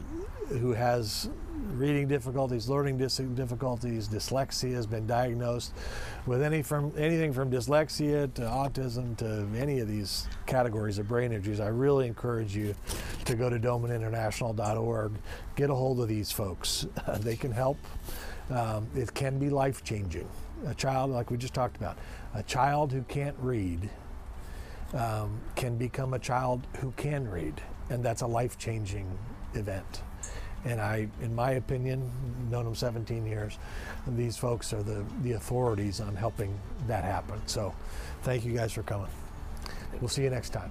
who 0.49 0.73
has 0.73 1.29
reading 1.73 2.09
difficulties, 2.09 2.69
learning 2.69 2.97
difficulties, 2.99 4.09
dyslexia 4.09 4.75
has 4.75 4.87
been 4.87 5.07
diagnosed 5.07 5.73
with 6.27 6.43
any 6.43 6.63
from 6.63 6.93
anything 6.97 7.33
from 7.33 7.51
dyslexia 7.51 8.33
to 8.35 8.43
autism 8.43 9.17
to 9.17 9.47
any 9.59 9.81
of 9.81 9.89
these 9.89 10.29
categories 10.47 10.99
of 10.99 11.09
brain 11.09 11.33
injuries. 11.33 11.61
I 11.61 11.69
really 11.69 12.07
encourage 12.07 12.57
you 12.57 12.75
to 13.25 13.35
go 13.35 13.51
to 13.51 13.59
domaninternational.org, 13.59 15.13
get 15.57 15.71
a 15.71 15.75
hold 15.75 16.01
of 16.01 16.09
these 16.09 16.31
folks. 16.31 16.87
they 17.21 17.37
can 17.37 17.53
help. 17.53 17.79
Um, 18.51 18.89
it 18.95 19.13
can 19.13 19.39
be 19.39 19.51
life 19.51 19.83
changing. 19.83 20.29
A 20.67 20.75
child, 20.75 21.11
like 21.11 21.31
we 21.31 21.37
just 21.37 21.55
talked 21.55 21.77
about, 21.77 21.99
a 22.35 22.43
child 22.43 22.93
who 22.93 23.03
can't 23.03 23.37
read 23.41 23.91
um, 24.95 25.41
can 25.57 25.77
become 25.77 26.15
a 26.15 26.19
child 26.19 26.67
who 26.81 26.93
can 26.93 27.29
read, 27.29 27.61
and 27.91 28.05
that's 28.05 28.23
a 28.23 28.27
life 28.27 28.57
changing 28.57 29.07
event. 29.55 30.03
And 30.67 30.81
I, 30.81 31.07
in 31.23 31.33
my 31.33 31.53
opinion, 31.53 32.11
known 32.51 32.65
them 32.65 32.75
17 32.75 33.25
years, 33.25 33.57
these 34.09 34.37
folks 34.37 34.73
are 34.73 34.83
the, 34.83 35.05
the 35.23 35.33
authorities 35.33 36.01
on 36.01 36.17
helping 36.17 36.59
that 36.89 37.05
happen. 37.05 37.41
So 37.47 37.73
thank 38.23 38.45
you 38.45 38.53
guys 38.53 38.73
for 38.73 38.83
coming. 38.83 39.11
We'll 40.01 40.09
see 40.09 40.25
you 40.25 40.31
next 40.31 40.51
time. 40.51 40.71